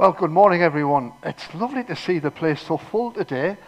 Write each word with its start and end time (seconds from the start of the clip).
Well, 0.00 0.12
good 0.12 0.30
morning, 0.30 0.62
everyone. 0.62 1.12
It's 1.22 1.54
lovely 1.54 1.84
to 1.84 1.94
see 1.94 2.20
the 2.20 2.30
place 2.30 2.62
so 2.62 2.78
full 2.78 3.12
today. 3.12 3.58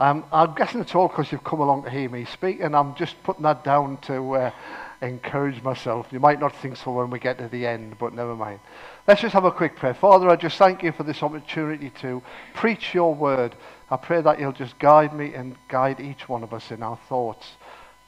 Um, 0.00 0.24
I'm 0.32 0.52
guessing 0.56 0.80
it's 0.80 0.96
all 0.96 1.06
because 1.06 1.30
you've 1.30 1.44
come 1.44 1.60
along 1.60 1.84
to 1.84 1.90
hear 1.90 2.08
me 2.08 2.24
speak, 2.24 2.58
and 2.58 2.74
I'm 2.74 2.96
just 2.96 3.22
putting 3.22 3.44
that 3.44 3.62
down 3.62 3.98
to 3.98 4.32
uh, 4.34 4.50
encourage 5.00 5.62
myself. 5.62 6.08
You 6.10 6.18
might 6.18 6.40
not 6.40 6.56
think 6.56 6.76
so 6.76 6.90
when 6.90 7.08
we 7.10 7.20
get 7.20 7.38
to 7.38 7.46
the 7.46 7.68
end, 7.68 7.98
but 8.00 8.14
never 8.14 8.34
mind. 8.34 8.58
Let's 9.06 9.20
just 9.20 9.32
have 9.32 9.44
a 9.44 9.52
quick 9.52 9.76
prayer. 9.76 9.94
Father, 9.94 10.28
I 10.28 10.34
just 10.34 10.58
thank 10.58 10.82
you 10.82 10.90
for 10.90 11.04
this 11.04 11.22
opportunity 11.22 11.90
to 12.00 12.20
preach 12.54 12.92
your 12.92 13.14
word. 13.14 13.54
I 13.88 13.96
pray 13.96 14.20
that 14.22 14.40
you'll 14.40 14.50
just 14.50 14.76
guide 14.80 15.14
me 15.14 15.34
and 15.34 15.54
guide 15.68 16.00
each 16.00 16.28
one 16.28 16.42
of 16.42 16.52
us 16.52 16.72
in 16.72 16.82
our 16.82 16.98
thoughts. 17.08 17.52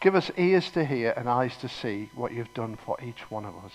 Give 0.01 0.17
us 0.17 0.33
ears 0.37 0.69
to 0.73 0.85
hear 0.85 1.15
and 1.17 1.29
eyes 1.29 1.57
to 1.59 1.69
see 1.69 2.11
what 2.17 2.33
you've 2.33 2.55
done 2.55 2.77
for 2.85 2.99
each 3.01 3.31
one 3.31 3.45
of 3.45 3.55
us. 3.65 3.73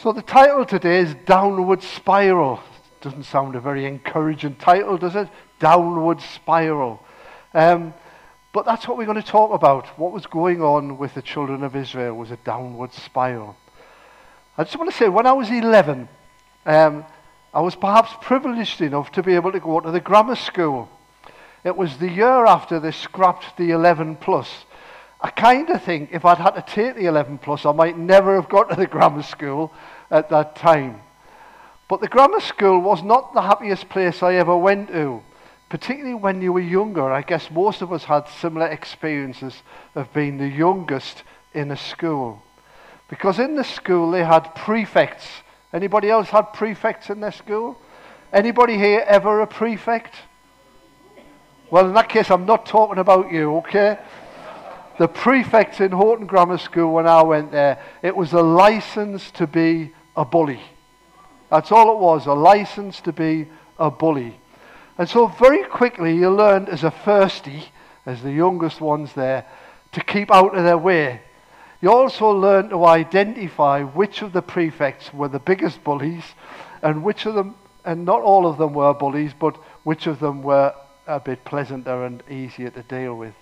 So 0.00 0.12
the 0.12 0.22
title 0.22 0.64
today 0.64 1.00
is 1.00 1.16
Downward 1.26 1.82
Spiral. 1.82 2.60
Doesn't 3.00 3.24
sound 3.24 3.56
a 3.56 3.60
very 3.60 3.84
encouraging 3.84 4.54
title, 4.54 4.96
does 4.96 5.16
it? 5.16 5.28
Downward 5.58 6.20
Spiral. 6.20 7.02
Um, 7.52 7.92
but 8.52 8.64
that's 8.64 8.86
what 8.86 8.96
we're 8.96 9.06
going 9.06 9.20
to 9.20 9.26
talk 9.26 9.52
about. 9.52 9.88
What 9.98 10.12
was 10.12 10.24
going 10.24 10.62
on 10.62 10.98
with 10.98 11.14
the 11.14 11.22
children 11.22 11.64
of 11.64 11.74
Israel 11.74 12.14
was 12.14 12.30
a 12.30 12.36
downward 12.36 12.92
spiral. 12.92 13.56
I 14.56 14.62
just 14.62 14.76
want 14.76 14.88
to 14.88 14.96
say, 14.96 15.08
when 15.08 15.26
I 15.26 15.32
was 15.32 15.50
11, 15.50 16.08
um, 16.64 17.04
I 17.52 17.60
was 17.60 17.74
perhaps 17.74 18.12
privileged 18.20 18.80
enough 18.80 19.10
to 19.12 19.22
be 19.24 19.34
able 19.34 19.50
to 19.50 19.58
go 19.58 19.80
to 19.80 19.90
the 19.90 19.98
grammar 19.98 20.36
school. 20.36 20.88
It 21.64 21.76
was 21.76 21.96
the 21.96 22.08
year 22.08 22.46
after 22.46 22.78
they 22.78 22.92
scrapped 22.92 23.56
the 23.56 23.72
11 23.72 24.18
plus. 24.18 24.64
I 25.20 25.30
kind 25.30 25.68
of 25.70 25.82
think 25.82 26.10
if 26.12 26.24
I'd 26.24 26.38
had 26.38 26.52
to 26.52 26.62
take 26.62 26.94
the 26.94 27.06
11 27.06 27.38
plus, 27.38 27.66
I 27.66 27.72
might 27.72 27.98
never 27.98 28.36
have 28.36 28.48
got 28.48 28.70
to 28.70 28.76
the 28.76 28.86
grammar 28.86 29.22
school 29.22 29.72
at 30.10 30.28
that 30.30 30.54
time. 30.54 31.00
But 31.88 32.00
the 32.00 32.08
grammar 32.08 32.40
school 32.40 32.80
was 32.80 33.02
not 33.02 33.34
the 33.34 33.42
happiest 33.42 33.88
place 33.88 34.22
I 34.22 34.34
ever 34.34 34.56
went 34.56 34.88
to, 34.88 35.22
particularly 35.68 36.14
when 36.14 36.40
you 36.40 36.52
were 36.52 36.60
younger. 36.60 37.10
I 37.10 37.22
guess 37.22 37.50
most 37.50 37.82
of 37.82 37.92
us 37.92 38.04
had 38.04 38.28
similar 38.28 38.66
experiences 38.66 39.62
of 39.94 40.12
being 40.12 40.38
the 40.38 40.48
youngest 40.48 41.24
in 41.52 41.70
a 41.72 41.76
school. 41.76 42.42
Because 43.08 43.38
in 43.38 43.56
the 43.56 43.64
school 43.64 44.10
they 44.10 44.22
had 44.22 44.54
prefects. 44.54 45.26
Anybody 45.72 46.10
else 46.10 46.28
had 46.28 46.52
prefects 46.52 47.10
in 47.10 47.20
their 47.20 47.32
school? 47.32 47.76
Anybody 48.32 48.76
here 48.76 49.04
ever 49.06 49.40
a 49.40 49.46
prefect? 49.46 50.14
Well, 51.70 51.86
in 51.86 51.94
that 51.94 52.08
case, 52.08 52.30
I'm 52.30 52.46
not 52.46 52.66
talking 52.66 52.98
about 52.98 53.32
you, 53.32 53.56
okay? 53.58 53.98
The 54.98 55.08
prefect 55.08 55.80
in 55.80 55.92
Horton 55.92 56.26
Grammar 56.26 56.58
School 56.58 56.92
when 56.92 57.06
I 57.06 57.22
went 57.22 57.52
there, 57.52 57.80
it 58.02 58.14
was 58.14 58.32
a 58.32 58.42
license 58.42 59.30
to 59.32 59.46
be 59.46 59.92
a 60.16 60.24
bully. 60.24 60.60
That's 61.50 61.72
all 61.72 61.92
it 61.94 62.00
was, 62.00 62.26
a 62.26 62.32
license 62.32 63.00
to 63.02 63.12
be 63.12 63.46
a 63.78 63.90
bully. 63.90 64.38
And 64.98 65.08
so 65.08 65.28
very 65.28 65.64
quickly 65.64 66.16
you 66.16 66.30
learned 66.30 66.68
as 66.68 66.82
a 66.82 66.90
thirsty, 66.90 67.64
as 68.04 68.22
the 68.22 68.32
youngest 68.32 68.80
ones 68.80 69.12
there, 69.12 69.46
to 69.92 70.02
keep 70.02 70.32
out 70.32 70.56
of 70.56 70.64
their 70.64 70.76
way. 70.76 71.22
You 71.80 71.92
also 71.92 72.30
learned 72.30 72.70
to 72.70 72.84
identify 72.84 73.84
which 73.84 74.22
of 74.22 74.32
the 74.32 74.42
prefects 74.42 75.14
were 75.14 75.28
the 75.28 75.38
biggest 75.38 75.84
bullies 75.84 76.24
and 76.82 77.04
which 77.04 77.24
of 77.24 77.34
them, 77.34 77.54
and 77.84 78.04
not 78.04 78.22
all 78.22 78.46
of 78.48 78.58
them 78.58 78.74
were 78.74 78.92
bullies, 78.92 79.32
but 79.38 79.56
which 79.84 80.08
of 80.08 80.18
them 80.18 80.42
were 80.42 80.74
a 81.06 81.20
bit 81.20 81.44
pleasanter 81.44 82.04
and 82.04 82.22
easier 82.28 82.70
to 82.70 82.82
deal 82.82 83.14
with. 83.14 83.34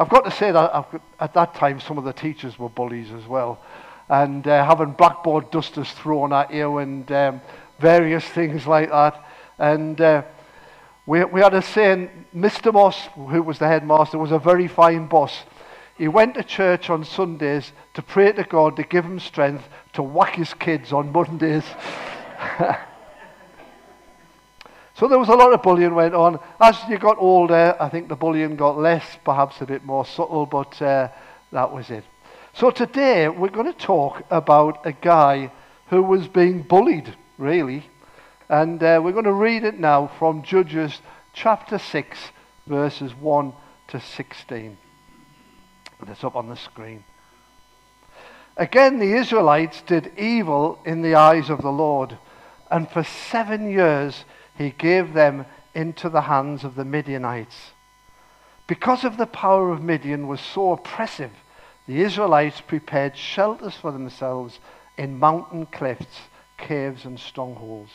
I've 0.00 0.08
got 0.08 0.24
to 0.24 0.30
say 0.30 0.50
that 0.50 0.74
I've, 0.74 1.00
at 1.20 1.34
that 1.34 1.54
time 1.54 1.78
some 1.78 1.98
of 1.98 2.04
the 2.04 2.14
teachers 2.14 2.58
were 2.58 2.70
bullies 2.70 3.10
as 3.12 3.26
well. 3.26 3.60
And 4.08 4.46
uh, 4.48 4.64
having 4.64 4.92
blackboard 4.92 5.50
dusters 5.50 5.92
thrown 5.92 6.32
at 6.32 6.54
you 6.54 6.78
and 6.78 7.12
um, 7.12 7.42
various 7.78 8.24
things 8.24 8.66
like 8.66 8.88
that. 8.88 9.22
And 9.58 10.00
uh, 10.00 10.22
we, 11.04 11.22
we 11.24 11.42
had 11.42 11.52
a 11.52 11.60
saying, 11.60 12.08
Mr. 12.34 12.72
Moss, 12.72 13.08
who 13.14 13.42
was 13.42 13.58
the 13.58 13.68
headmaster, 13.68 14.16
was 14.16 14.32
a 14.32 14.38
very 14.38 14.68
fine 14.68 15.06
boss. 15.06 15.42
He 15.98 16.08
went 16.08 16.34
to 16.36 16.44
church 16.44 16.88
on 16.88 17.04
Sundays 17.04 17.70
to 17.92 18.00
pray 18.00 18.32
to 18.32 18.44
God 18.44 18.76
to 18.76 18.84
give 18.84 19.04
him 19.04 19.20
strength 19.20 19.68
to 19.92 20.02
whack 20.02 20.36
his 20.36 20.54
kids 20.54 20.94
on 20.94 21.12
Mondays. 21.12 21.64
So 25.00 25.08
there 25.08 25.18
was 25.18 25.30
a 25.30 25.34
lot 25.34 25.54
of 25.54 25.62
bullying 25.62 25.94
went 25.94 26.14
on. 26.14 26.38
As 26.60 26.78
you 26.86 26.98
got 26.98 27.16
older, 27.16 27.74
I 27.80 27.88
think 27.88 28.10
the 28.10 28.16
bullying 28.16 28.56
got 28.56 28.76
less, 28.76 29.16
perhaps 29.24 29.62
a 29.62 29.64
bit 29.64 29.82
more 29.82 30.04
subtle, 30.04 30.44
but 30.44 30.82
uh, 30.82 31.08
that 31.52 31.72
was 31.72 31.88
it. 31.88 32.04
So 32.52 32.70
today 32.70 33.26
we're 33.30 33.48
going 33.48 33.72
to 33.72 33.78
talk 33.78 34.22
about 34.30 34.84
a 34.84 34.92
guy 34.92 35.52
who 35.88 36.02
was 36.02 36.28
being 36.28 36.60
bullied, 36.60 37.16
really. 37.38 37.88
And 38.50 38.82
uh, 38.82 39.00
we're 39.02 39.12
going 39.12 39.24
to 39.24 39.32
read 39.32 39.64
it 39.64 39.80
now 39.80 40.08
from 40.18 40.42
Judges 40.42 41.00
chapter 41.32 41.78
6, 41.78 42.18
verses 42.66 43.14
1 43.14 43.54
to 43.88 44.00
16. 44.00 44.76
That's 46.06 46.24
up 46.24 46.36
on 46.36 46.50
the 46.50 46.56
screen. 46.56 47.04
Again, 48.58 48.98
the 48.98 49.14
Israelites 49.14 49.80
did 49.80 50.12
evil 50.18 50.78
in 50.84 51.00
the 51.00 51.14
eyes 51.14 51.48
of 51.48 51.62
the 51.62 51.72
Lord, 51.72 52.18
and 52.70 52.86
for 52.90 53.02
seven 53.02 53.70
years 53.70 54.26
he 54.60 54.70
gave 54.72 55.14
them 55.14 55.46
into 55.74 56.10
the 56.10 56.20
hands 56.20 56.64
of 56.64 56.74
the 56.74 56.84
Midianites. 56.84 57.70
Because 58.66 59.04
of 59.04 59.16
the 59.16 59.26
power 59.26 59.70
of 59.72 59.82
Midian 59.82 60.28
was 60.28 60.38
so 60.38 60.72
oppressive, 60.72 61.30
the 61.86 62.02
Israelites 62.02 62.60
prepared 62.60 63.16
shelters 63.16 63.74
for 63.74 63.90
themselves 63.90 64.58
in 64.98 65.18
mountain 65.18 65.64
cliffs, 65.64 66.28
caves, 66.58 67.06
and 67.06 67.18
strongholds. 67.18 67.90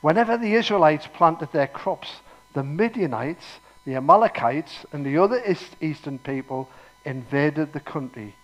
Whenever 0.00 0.36
the 0.36 0.54
Israelites 0.54 1.06
planted 1.06 1.52
their 1.52 1.68
crops, 1.68 2.22
the 2.54 2.64
Midianites, 2.64 3.60
the 3.84 3.94
Amalekites, 3.94 4.84
and 4.90 5.06
the 5.06 5.16
other 5.16 5.40
eastern 5.80 6.18
people 6.18 6.68
invaded 7.04 7.72
the 7.72 7.78
country. 7.78 8.34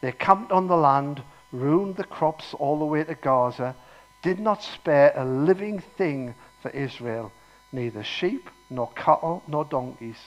They 0.00 0.12
camped 0.12 0.52
on 0.52 0.68
the 0.68 0.76
land, 0.76 1.24
ruined 1.50 1.96
the 1.96 2.04
crops 2.04 2.54
all 2.54 2.78
the 2.78 2.84
way 2.84 3.02
to 3.02 3.16
Gaza, 3.16 3.74
did 4.22 4.38
not 4.38 4.62
spare 4.62 5.12
a 5.16 5.24
living 5.24 5.80
thing 5.80 6.36
for 6.60 6.70
Israel, 6.70 7.32
neither 7.72 8.02
sheep, 8.02 8.50
nor 8.70 8.90
cattle, 8.94 9.42
nor 9.46 9.64
donkeys. 9.64 10.18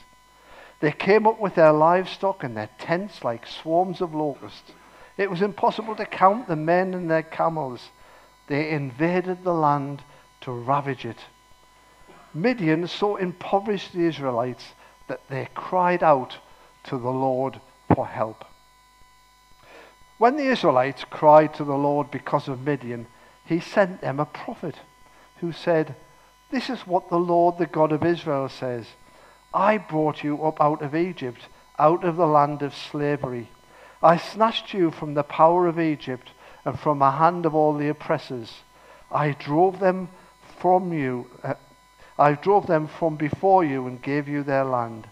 They 0.80 0.92
came 0.92 1.26
up 1.26 1.40
with 1.40 1.54
their 1.54 1.72
livestock 1.72 2.42
and 2.42 2.56
their 2.56 2.70
tents 2.78 3.22
like 3.22 3.46
swarms 3.46 4.00
of 4.00 4.14
locusts. 4.14 4.72
It 5.16 5.30
was 5.30 5.42
impossible 5.42 5.94
to 5.96 6.06
count 6.06 6.48
the 6.48 6.56
men 6.56 6.94
and 6.94 7.10
their 7.10 7.22
camels. 7.22 7.90
They 8.48 8.70
invaded 8.70 9.44
the 9.44 9.54
land 9.54 10.02
to 10.40 10.50
ravage 10.50 11.04
it. 11.04 11.18
Midian 12.34 12.86
so 12.88 13.16
impoverished 13.16 13.92
the 13.92 14.06
Israelites 14.06 14.72
that 15.06 15.20
they 15.28 15.48
cried 15.54 16.02
out 16.02 16.38
to 16.84 16.98
the 16.98 17.10
Lord 17.10 17.60
for 17.94 18.06
help. 18.06 18.44
When 20.18 20.36
the 20.36 20.46
Israelites 20.46 21.04
cried 21.04 21.54
to 21.54 21.64
the 21.64 21.76
Lord 21.76 22.10
because 22.10 22.48
of 22.48 22.62
Midian, 22.62 23.06
he 23.44 23.60
sent 23.60 24.00
them 24.00 24.18
a 24.18 24.24
prophet 24.26 24.76
who 25.38 25.52
said, 25.52 25.94
this 26.52 26.70
is 26.70 26.86
what 26.86 27.08
the 27.08 27.18
Lord, 27.18 27.58
the 27.58 27.66
God 27.66 27.90
of 27.90 28.04
Israel, 28.04 28.48
says 28.48 28.86
I 29.52 29.78
brought 29.78 30.22
you 30.22 30.44
up 30.44 30.60
out 30.60 30.82
of 30.82 30.94
Egypt, 30.94 31.40
out 31.78 32.04
of 32.04 32.16
the 32.16 32.26
land 32.26 32.62
of 32.62 32.74
slavery. 32.74 33.48
I 34.02 34.18
snatched 34.18 34.74
you 34.74 34.90
from 34.90 35.14
the 35.14 35.22
power 35.22 35.66
of 35.66 35.80
Egypt 35.80 36.30
and 36.64 36.78
from 36.78 36.98
the 36.98 37.12
hand 37.12 37.46
of 37.46 37.54
all 37.54 37.74
the 37.74 37.88
oppressors. 37.88 38.52
I 39.10 39.32
drove 39.32 39.80
them 39.80 40.08
from 40.58 40.92
you. 40.92 41.26
Uh, 41.42 41.54
I 42.18 42.34
drove 42.34 42.66
them 42.66 42.86
from 42.86 43.16
before 43.16 43.64
you 43.64 43.86
and 43.86 44.00
gave 44.00 44.28
you 44.28 44.42
their 44.42 44.64
land. 44.64 45.08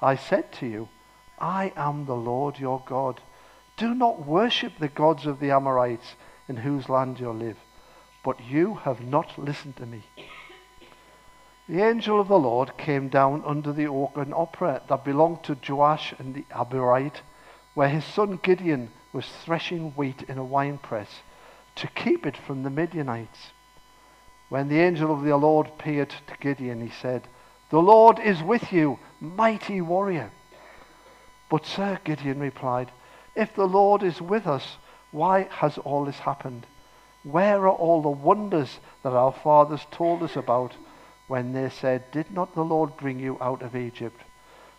I 0.00 0.16
said 0.16 0.52
to 0.54 0.66
you, 0.66 0.88
I 1.40 1.72
am 1.76 2.06
the 2.06 2.16
Lord 2.16 2.58
your 2.58 2.82
God. 2.86 3.20
Do 3.76 3.94
not 3.94 4.26
worship 4.26 4.74
the 4.78 4.88
gods 4.88 5.26
of 5.26 5.40
the 5.40 5.50
Amorites 5.50 6.14
in 6.48 6.56
whose 6.56 6.88
land 6.88 7.20
you 7.20 7.30
live. 7.30 7.56
But 8.24 8.44
you 8.44 8.74
have 8.74 9.00
not 9.00 9.38
listened 9.38 9.76
to 9.76 9.86
me. 9.86 10.04
The 11.68 11.82
angel 11.82 12.18
of 12.18 12.28
the 12.28 12.38
Lord 12.38 12.78
came 12.78 13.10
down 13.10 13.42
under 13.44 13.74
the 13.74 13.88
oak 13.88 14.16
and 14.16 14.32
Ophrah 14.32 14.80
that 14.88 15.04
belonged 15.04 15.42
to 15.42 15.58
Joash 15.68 16.14
and 16.18 16.34
the 16.34 16.46
Abiezrite, 16.50 17.20
where 17.74 17.90
his 17.90 18.06
son 18.06 18.40
Gideon 18.42 18.90
was 19.12 19.28
threshing 19.28 19.90
wheat 19.90 20.22
in 20.22 20.38
a 20.38 20.44
winepress 20.44 21.20
to 21.74 21.86
keep 21.88 22.24
it 22.24 22.38
from 22.38 22.62
the 22.62 22.70
Midianites. 22.70 23.52
When 24.48 24.68
the 24.68 24.80
angel 24.80 25.12
of 25.12 25.22
the 25.22 25.36
Lord 25.36 25.66
appeared 25.66 26.08
to 26.08 26.36
Gideon, 26.40 26.80
he 26.80 26.88
said, 26.88 27.28
The 27.68 27.82
Lord 27.82 28.18
is 28.18 28.42
with 28.42 28.72
you, 28.72 28.98
mighty 29.20 29.82
warrior. 29.82 30.30
But, 31.50 31.66
sir, 31.66 32.00
Gideon 32.02 32.40
replied, 32.40 32.90
If 33.36 33.54
the 33.54 33.68
Lord 33.68 34.02
is 34.02 34.22
with 34.22 34.46
us, 34.46 34.78
why 35.10 35.42
has 35.50 35.76
all 35.76 36.06
this 36.06 36.20
happened? 36.20 36.64
Where 37.24 37.68
are 37.68 37.76
all 37.76 38.00
the 38.00 38.08
wonders 38.08 38.80
that 39.02 39.12
our 39.12 39.32
fathers 39.32 39.86
told 39.90 40.22
us 40.22 40.34
about? 40.34 40.72
When 41.28 41.52
they 41.52 41.68
said, 41.68 42.10
Did 42.10 42.30
not 42.32 42.54
the 42.54 42.64
Lord 42.64 42.96
bring 42.96 43.20
you 43.20 43.38
out 43.40 43.62
of 43.62 43.76
Egypt? 43.76 44.20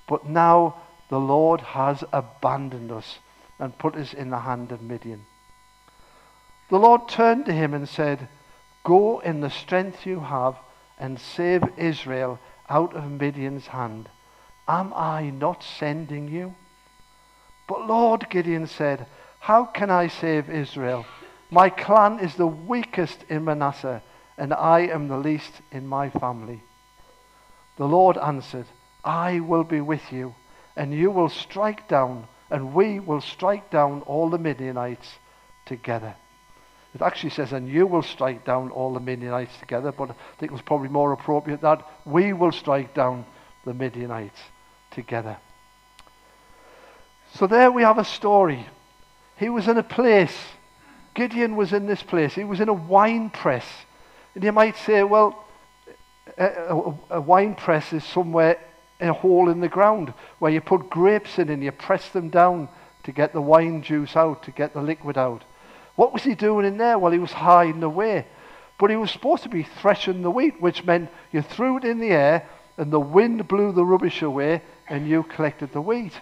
But 0.07 0.27
now 0.27 0.75
the 1.09 1.19
Lord 1.19 1.61
has 1.61 2.03
abandoned 2.11 2.91
us 2.91 3.19
and 3.59 3.77
put 3.77 3.95
us 3.95 4.13
in 4.13 4.29
the 4.29 4.39
hand 4.39 4.71
of 4.71 4.81
Midian. 4.81 5.25
The 6.69 6.79
Lord 6.79 7.07
turned 7.07 7.45
to 7.45 7.53
him 7.53 7.73
and 7.73 7.87
said, 7.87 8.27
Go 8.83 9.19
in 9.19 9.41
the 9.41 9.49
strength 9.49 10.05
you 10.05 10.19
have 10.19 10.55
and 10.99 11.19
save 11.19 11.63
Israel 11.77 12.39
out 12.69 12.95
of 12.95 13.09
Midian's 13.09 13.67
hand. 13.67 14.09
Am 14.67 14.93
I 14.95 15.31
not 15.31 15.63
sending 15.63 16.27
you? 16.27 16.53
But 17.67 17.87
Lord, 17.87 18.29
Gideon 18.29 18.67
said, 18.67 19.07
How 19.39 19.65
can 19.65 19.89
I 19.89 20.07
save 20.07 20.49
Israel? 20.49 21.05
My 21.49 21.69
clan 21.69 22.19
is 22.19 22.35
the 22.35 22.47
weakest 22.47 23.23
in 23.29 23.45
Manasseh, 23.45 24.03
and 24.39 24.53
I 24.53 24.87
am 24.87 25.09
the 25.09 25.17
least 25.17 25.51
in 25.69 25.85
my 25.85 26.09
family. 26.09 26.63
The 27.75 27.85
Lord 27.85 28.17
answered, 28.17 28.65
I 29.03 29.41
will 29.41 29.65
be 29.65 29.81
with 29.81 30.13
you, 30.13 30.33
and 30.77 30.93
you 30.93 31.11
will 31.11 31.27
strike 31.27 31.89
down, 31.89 32.25
and 32.49 32.73
we 32.73 32.99
will 32.99 33.19
strike 33.19 33.69
down 33.69 34.01
all 34.03 34.29
the 34.29 34.37
Midianites 34.37 35.07
together. 35.65 36.15
It 36.95 37.01
actually 37.01 37.31
says, 37.31 37.51
and 37.51 37.67
you 37.67 37.85
will 37.85 38.01
strike 38.01 38.45
down 38.45 38.71
all 38.71 38.93
the 38.93 39.01
Midianites 39.01 39.55
together, 39.59 39.91
but 39.91 40.09
I 40.09 40.15
think 40.39 40.51
it 40.51 40.53
was 40.53 40.61
probably 40.61 40.89
more 40.89 41.11
appropriate 41.11 41.61
that 41.61 41.85
we 42.05 42.31
will 42.31 42.53
strike 42.53 42.93
down 42.95 43.25
the 43.65 43.73
Midianites 43.73 44.39
together. 44.91 45.37
So 47.35 47.45
there 47.45 47.71
we 47.71 47.83
have 47.83 47.97
a 47.97 48.05
story. 48.05 48.65
He 49.37 49.49
was 49.49 49.67
in 49.67 49.77
a 49.77 49.83
place, 49.83 50.35
Gideon 51.13 51.57
was 51.57 51.73
in 51.73 51.87
this 51.87 52.01
place, 52.01 52.33
he 52.33 52.45
was 52.45 52.61
in 52.61 52.69
a 52.69 52.73
wine 52.73 53.29
press. 53.29 53.65
And 54.39 54.45
you 54.45 54.53
might 54.53 54.77
say, 54.77 55.03
well, 55.03 55.43
a, 56.37 56.93
a, 57.09 57.19
wine 57.19 57.55
press 57.55 57.91
is 57.91 58.05
somewhere 58.05 58.57
in 59.01 59.09
a 59.09 59.13
hole 59.13 59.49
in 59.49 59.59
the 59.59 59.67
ground 59.67 60.13
where 60.39 60.49
you 60.49 60.61
put 60.61 60.89
grapes 60.89 61.39
in 61.39 61.49
and 61.49 61.61
you 61.61 61.73
press 61.73 62.07
them 62.07 62.29
down 62.29 62.69
to 63.03 63.11
get 63.11 63.33
the 63.33 63.41
wine 63.41 63.81
juice 63.81 64.15
out, 64.15 64.43
to 64.43 64.51
get 64.51 64.71
the 64.71 64.81
liquid 64.81 65.17
out. 65.17 65.43
What 65.97 66.13
was 66.13 66.23
he 66.23 66.35
doing 66.35 66.65
in 66.65 66.77
there? 66.77 66.97
Well, 66.97 67.11
he 67.11 67.19
was 67.19 67.33
hiding 67.33 67.83
away. 67.83 68.27
But 68.79 68.89
he 68.89 68.95
was 68.95 69.11
supposed 69.11 69.43
to 69.43 69.49
be 69.49 69.63
threshing 69.63 70.21
the 70.21 70.31
wheat, 70.31 70.61
which 70.61 70.85
meant 70.85 71.09
you 71.33 71.41
threw 71.41 71.75
it 71.75 71.83
in 71.83 71.99
the 71.99 72.11
air 72.11 72.47
and 72.77 72.93
the 72.93 72.97
wind 73.01 73.45
blew 73.45 73.73
the 73.73 73.83
rubbish 73.83 74.21
away 74.21 74.61
and 74.87 75.05
you 75.05 75.23
collected 75.23 75.73
the 75.73 75.81
wheat. 75.81 76.13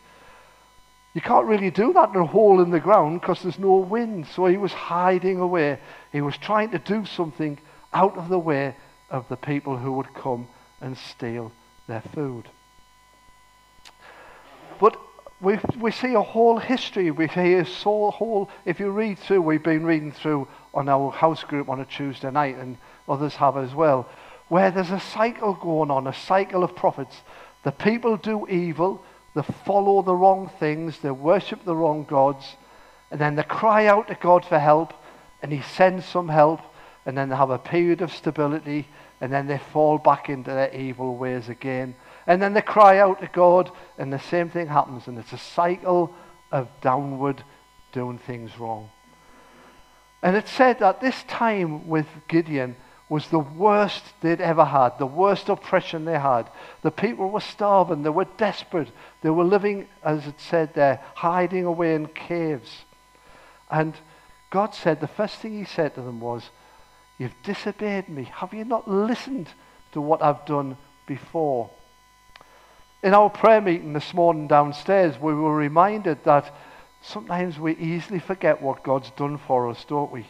You 1.14 1.22
can't 1.22 1.46
really 1.46 1.70
do 1.70 1.94
that 1.94 2.10
in 2.10 2.16
a 2.16 2.26
hole 2.26 2.62
in 2.62 2.72
the 2.72 2.80
ground 2.80 3.22
because 3.22 3.44
there's 3.44 3.60
no 3.60 3.76
wind. 3.76 4.26
So 4.26 4.48
he 4.48 4.58
was 4.58 4.74
hiding 4.74 5.40
away. 5.40 5.78
He 6.12 6.22
was 6.22 6.36
trying 6.36 6.72
to 6.72 6.80
do 6.80 7.06
something 7.06 7.60
out 7.98 8.16
of 8.16 8.30
the 8.30 8.38
way 8.38 8.76
of 9.10 9.28
the 9.28 9.36
people 9.36 9.76
who 9.76 9.92
would 9.94 10.14
come 10.14 10.48
and 10.82 10.96
steal 10.96 11.52
their 11.88 12.02
food. 12.14 12.48
But 14.80 15.00
we, 15.42 15.58
we 15.80 15.90
see 15.92 16.14
a 16.14 16.22
whole 16.22 16.60
history. 16.60 17.10
We 17.10 17.28
see 17.28 17.56
a 17.56 17.64
whole, 17.64 18.50
if 18.66 18.80
you 18.80 18.92
read 18.92 19.18
through, 19.18 19.42
we've 19.42 19.64
been 19.64 19.84
reading 19.84 20.12
through 20.12 20.48
on 20.76 20.88
our 20.88 21.12
house 21.12 21.44
group 21.44 21.70
on 21.70 21.80
a 21.80 21.86
Tuesday 21.86 22.30
night, 22.30 22.58
and 22.58 22.78
others 23.10 23.36
have 23.38 23.58
as 23.58 23.74
well, 23.74 24.08
where 24.48 24.70
there's 24.70 24.92
a 24.92 25.00
cycle 25.00 25.56
going 25.56 25.90
on, 25.90 26.06
a 26.06 26.14
cycle 26.14 26.64
of 26.64 26.76
prophets. 26.76 27.16
The 27.64 27.72
people 27.72 28.16
do 28.18 28.48
evil, 28.48 29.04
they 29.34 29.42
follow 29.66 30.04
the 30.04 30.16
wrong 30.16 30.52
things, 30.60 31.00
they 31.00 31.10
worship 31.10 31.66
the 31.66 31.76
wrong 31.76 32.04
gods, 32.04 32.46
and 33.10 33.20
then 33.20 33.36
they 33.36 33.44
cry 33.44 33.88
out 33.88 34.08
to 34.10 34.16
God 34.16 34.46
for 34.46 34.60
help, 34.60 34.94
and 35.42 35.52
He 35.52 35.62
sends 35.62 36.06
some 36.06 36.30
help, 36.30 36.62
and 37.08 37.18
then 37.18 37.30
they 37.30 37.38
have 37.38 37.50
a 37.50 37.58
period 37.58 38.02
of 38.02 38.12
stability, 38.12 38.86
and 39.22 39.32
then 39.32 39.48
they 39.48 39.58
fall 39.58 39.98
back 39.98 40.30
into 40.30 40.52
their 40.52 40.76
evil 40.76 41.16
ways 41.16 41.48
again. 41.48 41.96
And 42.28 42.42
then 42.42 42.54
they 42.54 42.62
cry 42.62 43.00
out 43.00 43.22
to 43.22 43.28
God, 43.28 43.72
and 43.98 44.12
the 44.12 44.20
same 44.20 44.50
thing 44.50 44.68
happens. 44.68 45.08
And 45.08 45.18
it's 45.18 45.32
a 45.32 45.38
cycle 45.38 46.14
of 46.52 46.68
downward 46.82 47.42
doing 47.94 48.18
things 48.18 48.60
wrong. 48.60 48.90
And 50.22 50.36
it 50.36 50.50
said 50.50 50.80
that 50.80 51.00
this 51.00 51.24
time 51.24 51.88
with 51.88 52.08
Gideon 52.28 52.76
was 53.08 53.30
the 53.30 53.40
worst 53.40 54.04
they'd 54.20 54.42
ever 54.42 54.66
had, 54.66 55.00
the 55.00 55.06
worst 55.06 55.48
oppression 55.48 56.04
they 56.04 56.20
had. 56.20 56.50
The 56.82 56.92
people 56.92 57.30
were 57.30 57.40
starving, 57.40 58.04
they 58.04 58.10
were 58.10 58.28
desperate, 58.36 58.92
they 59.22 59.30
were 59.30 59.46
living, 59.46 59.88
as 60.04 60.28
it 60.28 60.42
said 60.42 60.74
there, 60.74 61.02
hiding 61.16 61.64
away 61.64 61.96
in 61.96 62.08
caves. 62.08 62.84
And 63.72 63.94
God 64.50 64.76
said, 64.76 65.00
the 65.00 65.08
first 65.08 65.36
thing 65.36 65.58
He 65.58 65.64
said 65.64 65.96
to 65.96 66.02
them 66.02 66.20
was, 66.20 66.50
You've 67.18 67.42
disobeyed 67.44 68.10
me. 68.10 68.26
Have 68.26 68.54
you 68.54 68.64
not 68.64 68.88
listened 68.88 69.50
to 69.94 70.02
what 70.02 70.22
I've 70.22 70.46
done 70.46 70.78
before? 71.08 71.70
In 73.04 73.14
our 73.14 73.30
prayer 73.30 73.62
meeting 73.62 73.94
this 73.94 74.14
morning 74.14 74.48
downstairs, 74.48 75.20
we 75.20 75.34
were 75.34 75.56
reminded 75.56 76.24
that 76.26 76.54
sometimes 77.02 77.60
we 77.60 77.76
easily 77.78 78.20
forget 78.20 78.62
what 78.62 78.84
God's 78.84 79.10
done 79.12 79.38
for 79.38 79.70
us, 79.70 79.84
don't 79.86 80.12
we? 80.12 80.28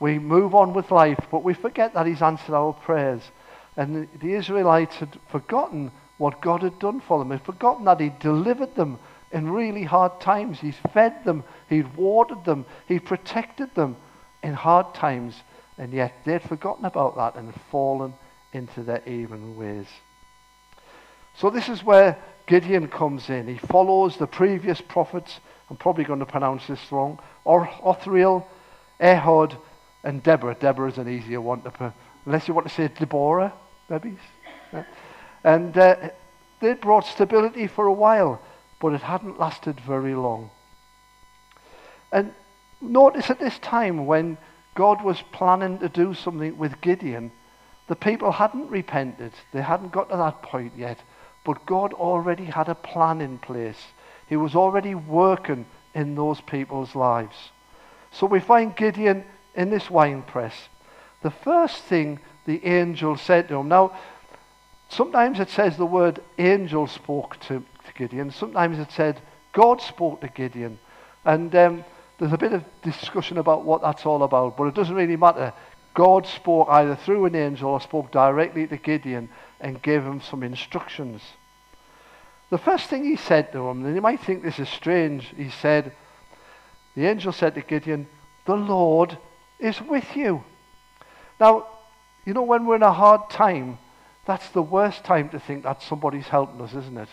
We 0.00 0.18
move 0.18 0.54
on 0.54 0.72
with 0.72 0.90
life, 0.90 1.26
but 1.30 1.44
we 1.44 1.54
forget 1.54 1.94
that 1.94 2.06
He's 2.06 2.22
answered 2.22 2.54
our 2.54 2.72
prayers. 2.72 3.22
And 3.76 4.08
the, 4.20 4.32
Israelites 4.34 4.96
had 4.96 5.18
forgotten 5.28 5.92
what 6.18 6.40
God 6.40 6.62
had 6.62 6.78
done 6.78 7.00
for 7.00 7.18
them. 7.18 7.28
They'd 7.28 7.42
forgotten 7.42 7.84
that 7.84 8.00
He'd 8.00 8.18
delivered 8.18 8.74
them 8.74 8.98
in 9.30 9.50
really 9.50 9.84
hard 9.84 10.20
times. 10.20 10.58
He's 10.58 10.76
fed 10.92 11.24
them, 11.24 11.44
He'd 11.68 11.96
watered 11.96 12.44
them, 12.44 12.66
He'd 12.88 13.04
protected 13.04 13.74
them 13.74 13.96
in 14.42 14.54
hard 14.54 14.94
times. 14.94 15.42
And 15.80 15.94
yet 15.94 16.12
they'd 16.26 16.42
forgotten 16.42 16.84
about 16.84 17.16
that 17.16 17.36
and 17.36 17.54
fallen 17.70 18.12
into 18.52 18.82
their 18.82 19.02
evil 19.08 19.54
ways. 19.54 19.86
So 21.38 21.48
this 21.48 21.70
is 21.70 21.82
where 21.82 22.18
Gideon 22.46 22.88
comes 22.88 23.30
in. 23.30 23.48
He 23.48 23.56
follows 23.56 24.18
the 24.18 24.26
previous 24.26 24.82
prophets. 24.82 25.40
I'm 25.70 25.78
probably 25.78 26.04
going 26.04 26.18
to 26.18 26.26
pronounce 26.26 26.66
this 26.66 26.92
wrong. 26.92 27.18
Or 27.46 27.66
Othriel, 27.66 28.44
Ehud, 29.00 29.56
and 30.04 30.22
Deborah. 30.22 30.54
Deborah 30.54 30.90
is 30.90 30.98
an 30.98 31.08
easier 31.08 31.40
one 31.40 31.62
to 31.62 31.70
put, 31.70 31.92
unless 32.26 32.46
you 32.46 32.52
want 32.52 32.68
to 32.68 32.74
say 32.74 32.88
Deborah, 32.88 33.54
maybe. 33.88 34.18
And 35.42 35.78
uh, 35.78 36.10
they 36.60 36.74
brought 36.74 37.06
stability 37.06 37.68
for 37.68 37.86
a 37.86 37.92
while, 37.92 38.42
but 38.80 38.92
it 38.92 39.00
hadn't 39.00 39.40
lasted 39.40 39.80
very 39.80 40.14
long. 40.14 40.50
And 42.12 42.34
notice 42.82 43.30
at 43.30 43.40
this 43.40 43.58
time 43.60 44.04
when 44.04 44.36
God 44.74 45.02
was 45.02 45.22
planning 45.32 45.78
to 45.78 45.88
do 45.88 46.14
something 46.14 46.56
with 46.56 46.80
Gideon, 46.80 47.32
the 47.88 47.96
people 47.96 48.30
hadn't 48.30 48.70
repented. 48.70 49.32
They 49.52 49.62
hadn't 49.62 49.92
got 49.92 50.10
to 50.10 50.16
that 50.16 50.42
point 50.42 50.74
yet. 50.76 50.98
But 51.44 51.66
God 51.66 51.92
already 51.92 52.44
had 52.44 52.68
a 52.68 52.74
plan 52.74 53.20
in 53.20 53.38
place. 53.38 53.88
He 54.28 54.36
was 54.36 54.54
already 54.54 54.94
working 54.94 55.66
in 55.94 56.14
those 56.14 56.40
people's 56.40 56.94
lives. 56.94 57.36
So 58.12 58.26
we 58.26 58.40
find 58.40 58.76
Gideon 58.76 59.24
in 59.54 59.70
this 59.70 59.90
wine 59.90 60.22
press. 60.22 60.54
The 61.22 61.30
first 61.30 61.82
thing 61.84 62.20
the 62.46 62.64
angel 62.64 63.16
said 63.16 63.48
to 63.48 63.56
him, 63.56 63.68
now, 63.68 63.92
sometimes 64.88 65.40
it 65.40 65.50
says 65.50 65.76
the 65.76 65.86
word 65.86 66.20
angel 66.38 66.86
spoke 66.86 67.38
to, 67.40 67.64
to 67.86 67.92
Gideon, 67.94 68.30
sometimes 68.30 68.78
it 68.78 68.90
said 68.92 69.20
God 69.52 69.80
spoke 69.80 70.20
to 70.20 70.28
Gideon. 70.28 70.78
And 71.24 71.54
um, 71.54 71.84
there's 72.20 72.32
a 72.34 72.38
bit 72.38 72.52
of 72.52 72.64
discussion 72.82 73.38
about 73.38 73.64
what 73.64 73.80
that's 73.80 74.04
all 74.04 74.22
about, 74.22 74.56
but 74.56 74.64
it 74.64 74.74
doesn't 74.74 74.94
really 74.94 75.16
matter. 75.16 75.54
God 75.94 76.26
spoke 76.26 76.68
either 76.70 76.94
through 76.94 77.24
an 77.24 77.34
angel 77.34 77.70
or 77.70 77.80
spoke 77.80 78.12
directly 78.12 78.66
to 78.66 78.76
Gideon 78.76 79.30
and 79.58 79.82
gave 79.82 80.02
him 80.02 80.20
some 80.20 80.42
instructions. 80.42 81.22
The 82.50 82.58
first 82.58 82.90
thing 82.90 83.04
he 83.04 83.16
said 83.16 83.52
to 83.52 83.68
him, 83.68 83.84
and 83.84 83.94
you 83.94 84.02
might 84.02 84.20
think 84.20 84.42
this 84.42 84.58
is 84.58 84.68
strange, 84.68 85.32
he 85.36 85.48
said, 85.48 85.92
the 86.94 87.06
angel 87.06 87.32
said 87.32 87.54
to 87.54 87.62
Gideon, 87.62 88.06
The 88.44 88.56
Lord 88.56 89.16
is 89.58 89.80
with 89.80 90.14
you. 90.14 90.44
Now, 91.40 91.66
you 92.26 92.34
know, 92.34 92.42
when 92.42 92.66
we're 92.66 92.76
in 92.76 92.82
a 92.82 92.92
hard 92.92 93.30
time, 93.30 93.78
that's 94.26 94.50
the 94.50 94.62
worst 94.62 95.04
time 95.04 95.30
to 95.30 95.40
think 95.40 95.62
that 95.62 95.82
somebody's 95.82 96.28
helping 96.28 96.60
us, 96.60 96.74
isn't 96.74 96.98
it? 96.98 97.08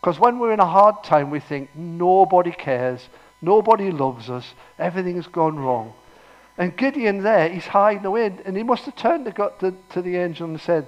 Because 0.00 0.20
when 0.20 0.38
we're 0.38 0.52
in 0.52 0.60
a 0.60 0.66
hard 0.66 1.02
time, 1.02 1.30
we 1.30 1.40
think 1.40 1.74
nobody 1.74 2.52
cares, 2.52 3.08
nobody 3.44 3.90
loves 3.90 4.30
us, 4.30 4.54
everything's 4.78 5.26
gone 5.26 5.58
wrong. 5.58 5.92
And 6.56 6.76
Gideon 6.76 7.22
there, 7.22 7.48
he's 7.48 7.66
hiding 7.66 8.04
away, 8.04 8.32
and 8.44 8.56
he 8.56 8.62
must 8.62 8.84
have 8.84 8.96
turned 8.96 9.24
to, 9.24 9.32
God, 9.32 9.58
to, 9.60 9.74
to 9.90 10.02
the 10.02 10.16
angel 10.16 10.46
and 10.48 10.60
said, 10.60 10.86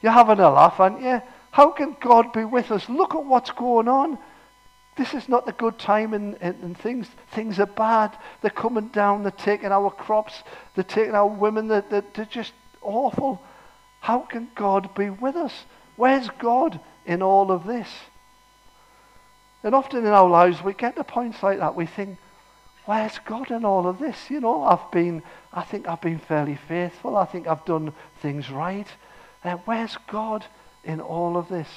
You're 0.00 0.12
having 0.12 0.40
a 0.40 0.50
laugh, 0.50 0.80
aren't 0.80 1.02
you? 1.02 1.20
How 1.50 1.70
can 1.70 1.96
God 2.00 2.32
be 2.32 2.44
with 2.44 2.70
us? 2.70 2.88
Look 2.88 3.14
at 3.14 3.24
what's 3.24 3.50
going 3.50 3.88
on. 3.88 4.18
This 4.96 5.14
is 5.14 5.28
not 5.28 5.48
a 5.48 5.52
good 5.52 5.78
time 5.78 6.12
and, 6.12 6.36
and, 6.40 6.62
and, 6.62 6.76
things 6.76 7.08
things 7.30 7.58
are 7.58 7.66
bad. 7.66 8.16
They're 8.40 8.50
coming 8.50 8.88
down, 8.88 9.22
they're 9.22 9.30
taking 9.32 9.72
our 9.72 9.90
crops, 9.90 10.42
they're 10.74 10.84
taking 10.84 11.14
our 11.14 11.26
women, 11.26 11.68
they're, 11.68 11.84
they're, 11.88 12.04
they're 12.12 12.24
just 12.26 12.52
awful. 12.82 13.40
How 14.00 14.20
can 14.20 14.48
God 14.54 14.94
be 14.94 15.08
with 15.08 15.36
us? 15.36 15.64
Where's 15.96 16.28
God 16.38 16.78
in 17.06 17.22
all 17.22 17.50
of 17.50 17.66
this? 17.66 17.88
And 19.62 19.74
often 19.74 20.04
in 20.04 20.12
our 20.12 20.28
lives 20.28 20.62
we 20.62 20.74
get 20.74 20.96
to 20.96 21.04
points 21.04 21.42
like 21.42 21.58
that. 21.58 21.74
We 21.74 21.86
think, 21.86 22.18
where's 22.84 23.18
God 23.24 23.50
in 23.50 23.64
all 23.64 23.86
of 23.86 23.98
this? 23.98 24.30
You 24.30 24.40
know, 24.40 24.64
I've 24.64 24.90
been, 24.90 25.22
I 25.52 25.62
think 25.62 25.88
I've 25.88 26.00
been 26.00 26.18
fairly 26.18 26.58
faithful. 26.68 27.16
I 27.16 27.24
think 27.24 27.46
I've 27.46 27.64
done 27.64 27.92
things 28.20 28.50
right. 28.50 28.88
And 29.44 29.60
where's 29.64 29.96
God? 30.08 30.44
in 30.84 31.00
all 31.00 31.36
of 31.36 31.48
this. 31.48 31.68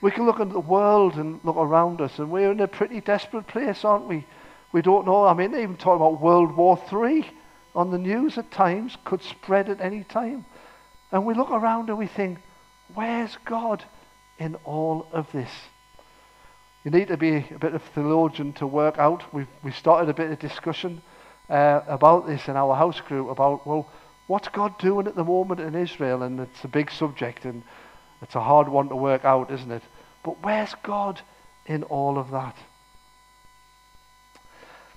We 0.00 0.10
can 0.10 0.24
look 0.24 0.40
at 0.40 0.50
the 0.50 0.60
world 0.60 1.16
and 1.16 1.40
look 1.44 1.56
around 1.56 2.00
us, 2.00 2.18
and 2.18 2.30
we're 2.30 2.52
in 2.52 2.60
a 2.60 2.68
pretty 2.68 3.00
desperate 3.00 3.46
place, 3.46 3.84
aren't 3.84 4.06
we? 4.06 4.26
We 4.72 4.82
don't 4.82 5.06
know. 5.06 5.26
I 5.26 5.34
mean, 5.34 5.50
they 5.50 5.62
even 5.62 5.76
talk 5.76 5.96
about 5.96 6.20
World 6.20 6.56
War 6.56 6.80
III. 6.92 7.28
on 7.74 7.90
the 7.90 7.98
news 7.98 8.38
at 8.38 8.50
times, 8.50 8.96
could 9.04 9.22
spread 9.22 9.68
at 9.68 9.80
any 9.80 10.04
time. 10.04 10.44
And 11.12 11.26
we 11.26 11.34
look 11.34 11.50
around 11.50 11.88
and 11.88 11.98
we 11.98 12.06
think, 12.06 12.38
where's 12.94 13.36
God 13.44 13.84
in 14.38 14.54
all 14.64 15.06
of 15.12 15.30
this? 15.32 15.50
You 16.84 16.90
need 16.90 17.08
to 17.08 17.16
be 17.16 17.36
a 17.36 17.58
bit 17.58 17.74
of 17.74 17.82
theologian 17.82 18.52
to 18.54 18.66
work 18.66 18.98
out. 18.98 19.22
we 19.34 19.46
we 19.62 19.70
started 19.70 20.08
a 20.08 20.14
bit 20.14 20.30
of 20.30 20.38
discussion 20.38 21.02
uh, 21.50 21.82
about 21.86 22.26
this 22.26 22.48
in 22.48 22.56
our 22.56 22.74
house 22.74 23.00
group 23.00 23.28
about, 23.28 23.66
well, 23.66 23.86
what's 24.28 24.48
God 24.48 24.78
doing 24.78 25.06
at 25.06 25.16
the 25.16 25.24
moment 25.24 25.60
in 25.60 25.74
Israel? 25.74 26.22
And 26.22 26.40
it's 26.40 26.64
a 26.64 26.68
big 26.68 26.90
subject 26.90 27.44
and 27.44 27.62
it's 28.22 28.34
a 28.34 28.40
hard 28.40 28.68
one 28.68 28.88
to 28.88 28.96
work 28.96 29.24
out, 29.24 29.50
isn't 29.50 29.70
it? 29.70 29.82
But 30.22 30.42
where's 30.42 30.74
God 30.82 31.20
in 31.66 31.82
all 31.84 32.18
of 32.18 32.30
that? 32.30 32.56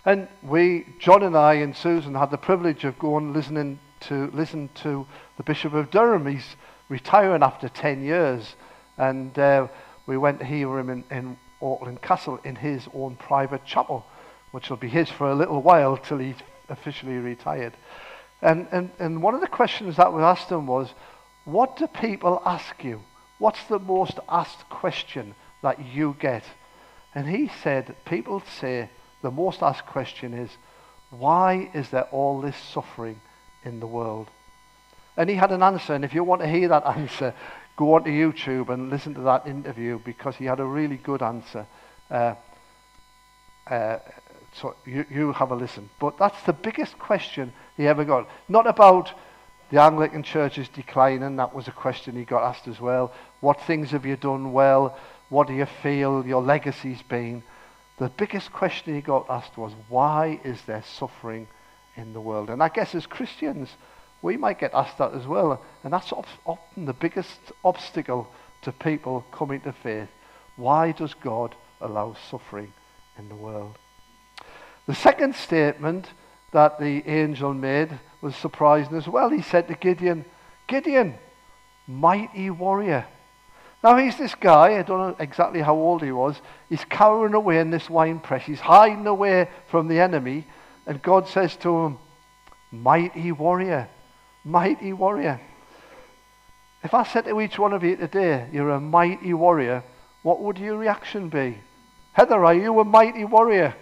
And 0.06 0.28
we, 0.44 0.86
John 1.00 1.24
and 1.24 1.36
I 1.36 1.56
and 1.56 1.75
Susan, 1.75 2.13
had 2.13 2.30
the 2.30 2.38
privilege 2.38 2.84
of 2.84 3.00
going 3.00 3.34
listening 3.34 3.80
to 4.02 4.30
listen 4.34 4.70
to 4.75 5.08
the 5.38 5.44
Bishop 5.44 5.74
of 5.74 5.90
Durham. 5.92 6.28
He's 6.28 6.56
retiring 6.90 7.42
after 7.42 7.70
10 7.70 8.04
years. 8.04 8.56
And 8.98 9.38
uh, 9.40 9.68
we 10.06 10.18
went 10.18 10.40
to 10.40 10.46
hear 10.46 10.78
him 10.78 10.90
in, 10.90 11.04
in 11.10 11.38
Auckland 11.63 12.01
Castle 12.01 12.39
in 12.43 12.55
his 12.55 12.88
own 12.93 13.15
private 13.15 13.65
chapel, 13.65 14.05
which 14.51 14.70
will 14.70 14.77
be 14.77 14.89
his 14.89 15.10
for 15.10 15.29
a 15.29 15.36
little 15.36 15.62
while 15.62 15.98
till 15.98 16.17
he's 16.17 16.36
officially 16.70 17.17
retired. 17.17 17.74
And, 18.41 18.67
and, 18.72 18.91
and 19.00 19.24
one 19.24 19.34
of 19.34 19.41
the 19.41 19.48
questions 19.48 19.96
that 19.96 20.13
we 20.13 20.22
asked 20.22 20.50
him 20.50 20.67
was, 20.67 20.93
what 21.46 21.77
do 21.77 21.88
people 21.88 22.41
ask 22.46 22.84
you? 22.84 23.01
What's 23.39 23.63
the 23.65 23.79
most 23.79 24.20
asked 24.29 24.70
question 24.70 25.36
that 25.62 25.84
you 25.86 26.15
get? 26.20 26.43
And 27.15 27.27
he 27.27 27.50
said, 27.62 27.96
people 28.05 28.41
say 28.60 28.89
the 29.22 29.32
most 29.32 29.62
asked 29.62 29.86
question 29.86 30.34
is, 30.34 30.50
why 31.10 31.70
is 31.74 31.89
there 31.89 32.08
all 32.12 32.41
this 32.41 32.58
suffering 32.58 33.22
in 33.63 33.79
the 33.79 33.88
world? 33.88 34.29
And 35.15 35.29
he 35.29 35.36
had 35.36 35.51
an 35.51 35.62
answer, 35.62 35.93
and 35.93 36.03
if 36.03 36.13
you 36.13 36.24
want 36.24 36.41
to 36.41 36.48
hear 36.48 36.67
that 36.70 36.86
answer, 36.98 37.34
go 37.75 37.96
onto 37.96 38.10
YouTube 38.10 38.70
and 38.70 38.89
listen 38.89 39.13
to 39.15 39.22
that 39.22 39.48
interview 39.48 40.00
because 40.03 40.36
he 40.36 40.46
had 40.46 40.60
a 40.60 40.65
really 40.65 40.98
good 40.98 41.22
answer. 41.22 41.65
Uh, 42.10 42.36
uh, 43.68 44.00
so 44.53 44.75
you, 44.86 45.06
you 45.10 45.32
have 45.34 45.51
a 45.51 45.56
listen. 45.56 45.89
But 46.00 46.18
that's 46.18 46.42
the 46.44 46.53
biggest 46.53 47.00
question 47.00 47.53
he 47.75 47.88
ever 47.88 48.06
got. 48.06 48.30
Not 48.48 48.68
about 48.68 49.12
the 49.72 49.82
Anglican 49.82 50.22
Church's 50.22 50.70
declining, 50.70 51.38
that 51.38 51.56
was 51.56 51.68
a 51.68 51.72
question 51.72 52.15
he 52.15 52.25
got 52.25 52.44
asked 52.44 52.68
as 52.68 52.80
well. 52.80 53.12
What 53.39 53.60
things 53.62 53.92
have 53.92 54.06
you 54.06 54.15
done 54.15 54.53
well? 54.53 54.98
What 55.30 55.48
do 55.48 55.53
you 55.53 55.65
feel 55.65 56.24
your 56.25 56.44
legacy's 56.44 57.01
been? 57.01 57.42
The 57.98 58.10
biggest 58.10 58.53
question 58.53 58.94
he 58.94 59.01
got 59.01 59.27
asked 59.30 59.58
was, 59.58 59.74
why 59.89 60.39
is 60.44 60.62
there 60.63 60.84
suffering 60.84 61.48
in 61.96 62.13
the 62.13 62.22
world? 62.22 62.51
And 62.51 62.62
I 62.62 62.70
guess 62.70 62.94
as 62.94 63.08
Christians, 63.08 63.70
we 64.24 64.38
might 64.38 64.58
get 64.58 64.74
asked 64.74 64.98
that 64.98 65.13
as 65.13 65.27
well. 65.27 65.62
And 65.84 65.94
that's 65.94 66.12
often 66.13 66.86
the 66.86 66.94
biggest 66.94 67.39
obstacle 67.63 68.27
to 68.63 68.72
people 68.72 69.25
coming 69.32 69.60
to 69.62 69.74
faith. 69.74 70.08
Why 70.56 70.94
does 70.94 71.13
God 71.13 71.53
allow 71.82 72.15
suffering 72.32 72.72
in 73.20 73.27
the 73.27 73.36
world? 73.36 73.77
The 74.88 74.96
second 74.96 75.36
statement 75.36 76.08
that 76.51 76.80
the 76.80 77.06
angel 77.06 77.53
made 77.53 77.89
was 78.22 78.36
surprising 78.36 78.96
as 78.96 79.08
well. 79.08 79.30
He 79.30 79.42
said 79.42 79.68
to 79.68 79.74
Gideon, 79.74 80.24
Gideon, 80.68 81.15
mighty 81.86 82.50
warrior. 82.50 83.06
Now 83.84 83.98
he's 83.98 84.18
this 84.18 84.36
guy, 84.36 84.80
I 84.80 84.84
don't 84.84 85.00
know 85.00 85.15
exactly 85.20 85.62
how 85.62 85.75
old 85.75 86.01
he 86.01 86.13
was. 86.13 86.39
He's 86.70 86.86
cowering 86.86 87.34
away 87.34 87.60
in 87.60 87.72
this 87.72 87.89
wine 87.89 88.20
press. 88.20 88.46
He's 88.46 88.62
hiding 88.62 89.06
away 89.06 89.50
from 89.68 89.89
the 89.89 90.00
enemy. 90.00 90.48
And 90.86 91.01
God 91.01 91.27
says 91.27 91.58
to 91.58 91.86
him, 91.86 91.98
Mighty 92.72 93.34
warrior 93.34 93.89
mighty 94.44 94.94
warrior. 94.94 95.40
If 96.84 96.94
I 96.94 97.04
said 97.04 97.26
to 97.26 97.40
each 97.40 97.58
one 97.58 97.74
of 97.74 97.84
you 97.84 97.96
today, 97.96 98.48
you're 98.52 98.72
a 98.72 98.80
mighty 98.80 99.34
warrior, 99.34 99.84
what 100.22 100.42
would 100.42 100.58
your 100.58 100.78
reaction 100.78 101.30
be? 101.30 101.58
Heather, 102.12 102.44
are 102.44 102.54
you 102.54 102.80
a 102.80 102.84
mighty 102.84 103.26
warrior? 103.26 103.74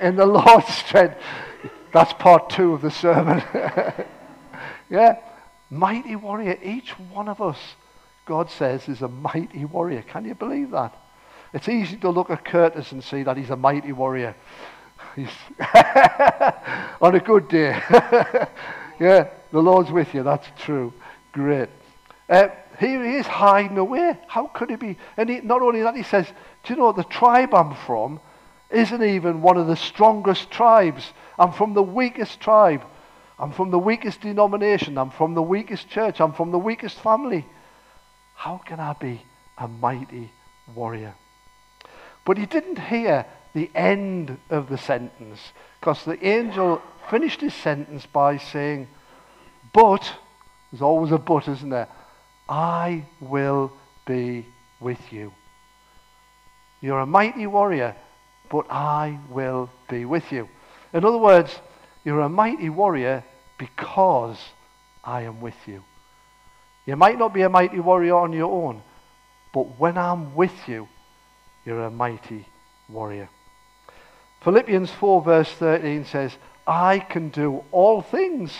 In 0.00 0.16
the 0.16 0.26
Lord's 0.26 0.68
strength. 0.74 1.16
That's 1.92 2.12
part 2.14 2.50
two 2.50 2.74
of 2.74 2.82
the 2.82 2.90
sermon. 2.90 3.42
yeah, 4.90 5.18
mighty 5.70 6.16
warrior. 6.16 6.58
Each 6.62 6.90
one 6.90 7.28
of 7.28 7.40
us, 7.40 7.58
God 8.26 8.50
says, 8.50 8.88
is 8.88 9.02
a 9.02 9.08
mighty 9.08 9.64
warrior. 9.64 10.02
Can 10.02 10.24
you 10.24 10.34
believe 10.34 10.70
that? 10.70 10.96
It's 11.52 11.68
easy 11.68 11.96
to 11.98 12.10
look 12.10 12.30
at 12.30 12.44
Curtis 12.44 12.92
and 12.92 13.02
see 13.02 13.24
that 13.24 13.36
he's 13.36 13.50
a 13.50 13.56
mighty 13.56 13.92
warrior. 13.92 14.34
He's 15.16 15.28
on 17.00 17.16
a 17.16 17.20
good 17.20 17.48
day. 17.48 17.80
Yeah, 19.00 19.28
the 19.50 19.62
Lord's 19.62 19.90
with 19.90 20.14
you. 20.14 20.22
That's 20.22 20.46
true. 20.58 20.92
Great. 21.32 21.70
Uh, 22.28 22.48
here 22.78 23.04
he 23.04 23.16
is 23.16 23.26
hiding 23.26 23.78
away. 23.78 24.16
How 24.28 24.46
could 24.46 24.70
he 24.70 24.76
be? 24.76 24.96
And 25.16 25.28
he, 25.28 25.40
not 25.40 25.62
only 25.62 25.82
that, 25.82 25.96
he 25.96 26.02
says, 26.02 26.26
Do 26.62 26.74
you 26.74 26.78
know 26.78 26.92
the 26.92 27.04
tribe 27.04 27.54
I'm 27.54 27.74
from 27.74 28.20
isn't 28.70 29.02
even 29.02 29.42
one 29.42 29.56
of 29.56 29.66
the 29.66 29.76
strongest 29.76 30.50
tribes? 30.50 31.12
I'm 31.38 31.52
from 31.52 31.74
the 31.74 31.82
weakest 31.82 32.40
tribe. 32.40 32.82
I'm 33.38 33.52
from 33.52 33.70
the 33.70 33.78
weakest 33.78 34.20
denomination. 34.20 34.96
I'm 34.96 35.10
from 35.10 35.34
the 35.34 35.42
weakest 35.42 35.88
church. 35.88 36.20
I'm 36.20 36.32
from 36.32 36.52
the 36.52 36.58
weakest 36.58 37.00
family. 37.00 37.46
How 38.34 38.58
can 38.58 38.78
I 38.78 38.92
be 38.92 39.22
a 39.58 39.66
mighty 39.66 40.30
warrior? 40.74 41.14
But 42.24 42.38
he 42.38 42.46
didn't 42.46 42.78
hear 42.78 43.26
the 43.54 43.70
end 43.74 44.38
of 44.50 44.68
the 44.68 44.78
sentence 44.78 45.40
because 45.80 46.04
the 46.04 46.22
angel 46.26 46.82
finished 47.08 47.40
his 47.40 47.54
sentence 47.54 48.04
by 48.04 48.36
saying, 48.36 48.86
But, 49.72 50.12
there's 50.70 50.82
always 50.82 51.10
a 51.10 51.18
but, 51.18 51.48
isn't 51.48 51.70
there? 51.70 51.88
I 52.48 53.06
will 53.20 53.72
be 54.04 54.44
with 54.78 55.12
you. 55.12 55.32
You're 56.82 57.00
a 57.00 57.06
mighty 57.06 57.46
warrior, 57.46 57.96
but 58.50 58.66
I 58.70 59.18
will 59.30 59.70
be 59.88 60.04
with 60.04 60.30
you. 60.30 60.48
In 60.92 61.04
other 61.04 61.18
words, 61.18 61.58
you're 62.04 62.20
a 62.20 62.28
mighty 62.28 62.68
warrior 62.68 63.24
because 63.58 64.38
I 65.02 65.22
am 65.22 65.40
with 65.40 65.56
you. 65.66 65.82
You 66.86 66.96
might 66.96 67.18
not 67.18 67.32
be 67.32 67.42
a 67.42 67.48
mighty 67.48 67.80
warrior 67.80 68.16
on 68.16 68.32
your 68.32 68.50
own, 68.50 68.82
but 69.52 69.78
when 69.78 69.96
I'm 69.96 70.34
with 70.34 70.68
you, 70.68 70.88
you're 71.64 71.84
a 71.84 71.90
mighty 71.90 72.46
warrior. 72.88 73.28
Philippians 74.42 74.90
4, 74.90 75.22
verse 75.22 75.50
13 75.52 76.04
says, 76.06 76.36
I 76.66 76.98
can 76.98 77.28
do 77.28 77.64
all 77.72 78.00
things 78.00 78.52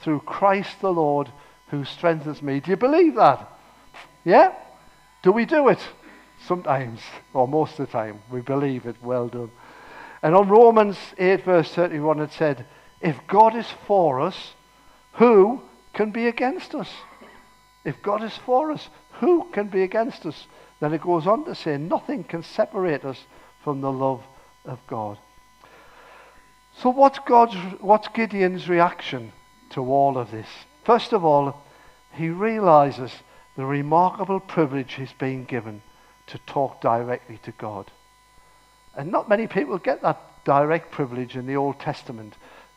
through 0.00 0.20
Christ 0.20 0.80
the 0.80 0.92
Lord 0.92 1.30
who 1.68 1.84
strengthens 1.84 2.42
me. 2.42 2.60
Do 2.60 2.70
you 2.70 2.76
believe 2.76 3.14
that? 3.14 3.48
Yeah? 4.24 4.52
Do 5.22 5.30
we 5.30 5.44
do 5.44 5.68
it? 5.68 5.78
Sometimes, 6.46 7.00
or 7.32 7.46
most 7.46 7.78
of 7.78 7.86
the 7.86 7.92
time, 7.92 8.22
we 8.30 8.40
believe 8.40 8.86
it. 8.86 8.96
Well 9.02 9.28
done. 9.28 9.50
And 10.22 10.34
on 10.34 10.48
Romans 10.48 10.96
8, 11.18 11.44
verse 11.44 11.72
31, 11.72 12.20
it 12.20 12.32
said, 12.32 12.66
If 13.00 13.16
God 13.28 13.54
is 13.54 13.66
for 13.86 14.20
us, 14.20 14.54
who 15.14 15.62
can 15.92 16.10
be 16.10 16.26
against 16.26 16.74
us? 16.74 16.88
If 17.84 18.02
God 18.02 18.22
is 18.22 18.36
for 18.36 18.72
us, 18.72 18.88
who 19.20 19.48
can 19.52 19.68
be 19.68 19.82
against 19.82 20.26
us? 20.26 20.46
Then 20.80 20.92
it 20.92 21.02
goes 21.02 21.26
on 21.26 21.44
to 21.44 21.54
say, 21.54 21.76
Nothing 21.76 22.24
can 22.24 22.42
separate 22.42 23.04
us 23.04 23.24
from 23.62 23.80
the 23.80 23.92
love 23.92 24.22
of 24.64 24.78
God. 24.86 25.18
So, 26.78 26.90
what's, 26.90 27.18
God's, 27.20 27.54
what's 27.80 28.08
Gideon's 28.08 28.68
reaction 28.68 29.32
to 29.70 29.82
all 29.82 30.16
of 30.16 30.30
this? 30.30 30.46
First 30.84 31.12
of 31.12 31.24
all, 31.24 31.62
he 32.12 32.28
realizes 32.28 33.12
the 33.56 33.64
remarkable 33.64 34.40
privilege 34.40 34.94
he's 34.94 35.12
been 35.12 35.44
given 35.44 35.82
to 36.28 36.38
talk 36.38 36.80
directly 36.80 37.38
to 37.42 37.52
God. 37.52 37.90
And 38.96 39.10
not 39.10 39.28
many 39.28 39.46
people 39.46 39.78
get 39.78 40.02
that 40.02 40.20
direct 40.44 40.90
privilege 40.90 41.36
in 41.36 41.46
the 41.46 41.56
Old 41.56 41.78
Testament. 41.78 42.34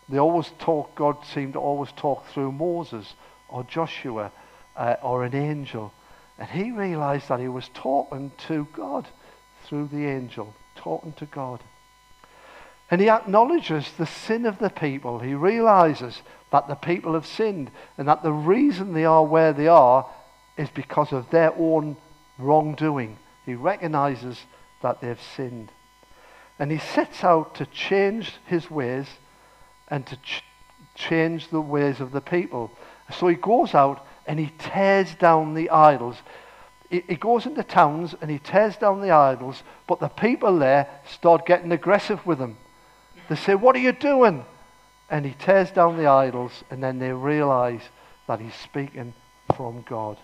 They 0.09 0.17
always 0.17 0.51
talk, 0.59 0.95
God 0.95 1.17
seemed 1.25 1.53
to 1.53 1.59
always 1.59 1.91
talk 1.93 2.27
through 2.27 2.51
Moses 2.51 3.13
or 3.47 3.63
Joshua 3.63 4.31
uh, 4.75 4.95
or 5.01 5.23
an 5.23 5.35
angel. 5.35 5.93
And 6.37 6.49
he 6.49 6.71
realized 6.71 7.29
that 7.29 7.39
he 7.39 7.47
was 7.47 7.69
talking 7.73 8.31
to 8.47 8.67
God 8.73 9.07
through 9.65 9.87
the 9.87 10.05
angel, 10.07 10.53
talking 10.75 11.13
to 11.13 11.25
God. 11.25 11.61
And 12.91 13.01
he 13.01 13.09
acknowledges 13.09 13.91
the 13.97 14.05
sin 14.05 14.45
of 14.45 14.59
the 14.59 14.69
people. 14.69 15.19
He 15.19 15.33
realizes 15.33 16.21
that 16.51 16.67
the 16.67 16.75
people 16.75 17.13
have 17.13 17.25
sinned 17.25 17.71
and 17.97 18.07
that 18.07 18.23
the 18.23 18.33
reason 18.33 18.93
they 18.93 19.05
are 19.05 19.25
where 19.25 19.53
they 19.53 19.67
are 19.67 20.05
is 20.57 20.69
because 20.69 21.11
of 21.11 21.29
their 21.31 21.53
own 21.57 21.97
wrongdoing. 22.37 23.17
He 23.45 23.55
recognizes 23.55 24.39
that 24.81 25.01
they've 25.01 25.19
sinned. 25.35 25.71
And 26.59 26.71
he 26.71 26.77
sets 26.77 27.23
out 27.23 27.55
to 27.55 27.65
change 27.65 28.33
his 28.45 28.69
ways 28.69 29.07
and 29.87 30.05
to 30.05 30.15
ch- 30.17 30.43
change 30.95 31.49
the 31.49 31.61
ways 31.61 31.99
of 31.99 32.11
the 32.11 32.21
people. 32.21 32.71
So 33.11 33.27
he 33.27 33.35
goes 33.35 33.73
out 33.73 34.05
and 34.27 34.39
he 34.39 34.51
tears 34.59 35.15
down 35.15 35.55
the 35.55 35.69
idols. 35.69 36.17
He, 36.89 37.03
he 37.07 37.15
goes 37.15 37.45
into 37.45 37.63
towns 37.63 38.15
and 38.21 38.29
he 38.29 38.39
tears 38.39 38.77
down 38.77 39.01
the 39.01 39.11
idols, 39.11 39.63
but 39.87 39.99
the 39.99 40.07
people 40.07 40.59
there 40.59 40.87
start 41.09 41.45
getting 41.45 41.71
aggressive 41.71 42.25
with 42.25 42.39
him. 42.39 42.57
They 43.29 43.35
say, 43.35 43.55
What 43.55 43.75
are 43.75 43.79
you 43.79 43.91
doing? 43.91 44.45
and 45.13 45.25
he 45.25 45.33
tears 45.33 45.69
down 45.69 45.95
the 45.95 46.07
idols, 46.07 46.63
and 46.71 46.81
then 46.81 46.97
they 46.97 47.11
realize 47.11 47.81
that 48.27 48.39
he's 48.39 48.55
speaking 48.55 49.13
from 49.55 49.83
God. 49.87 50.17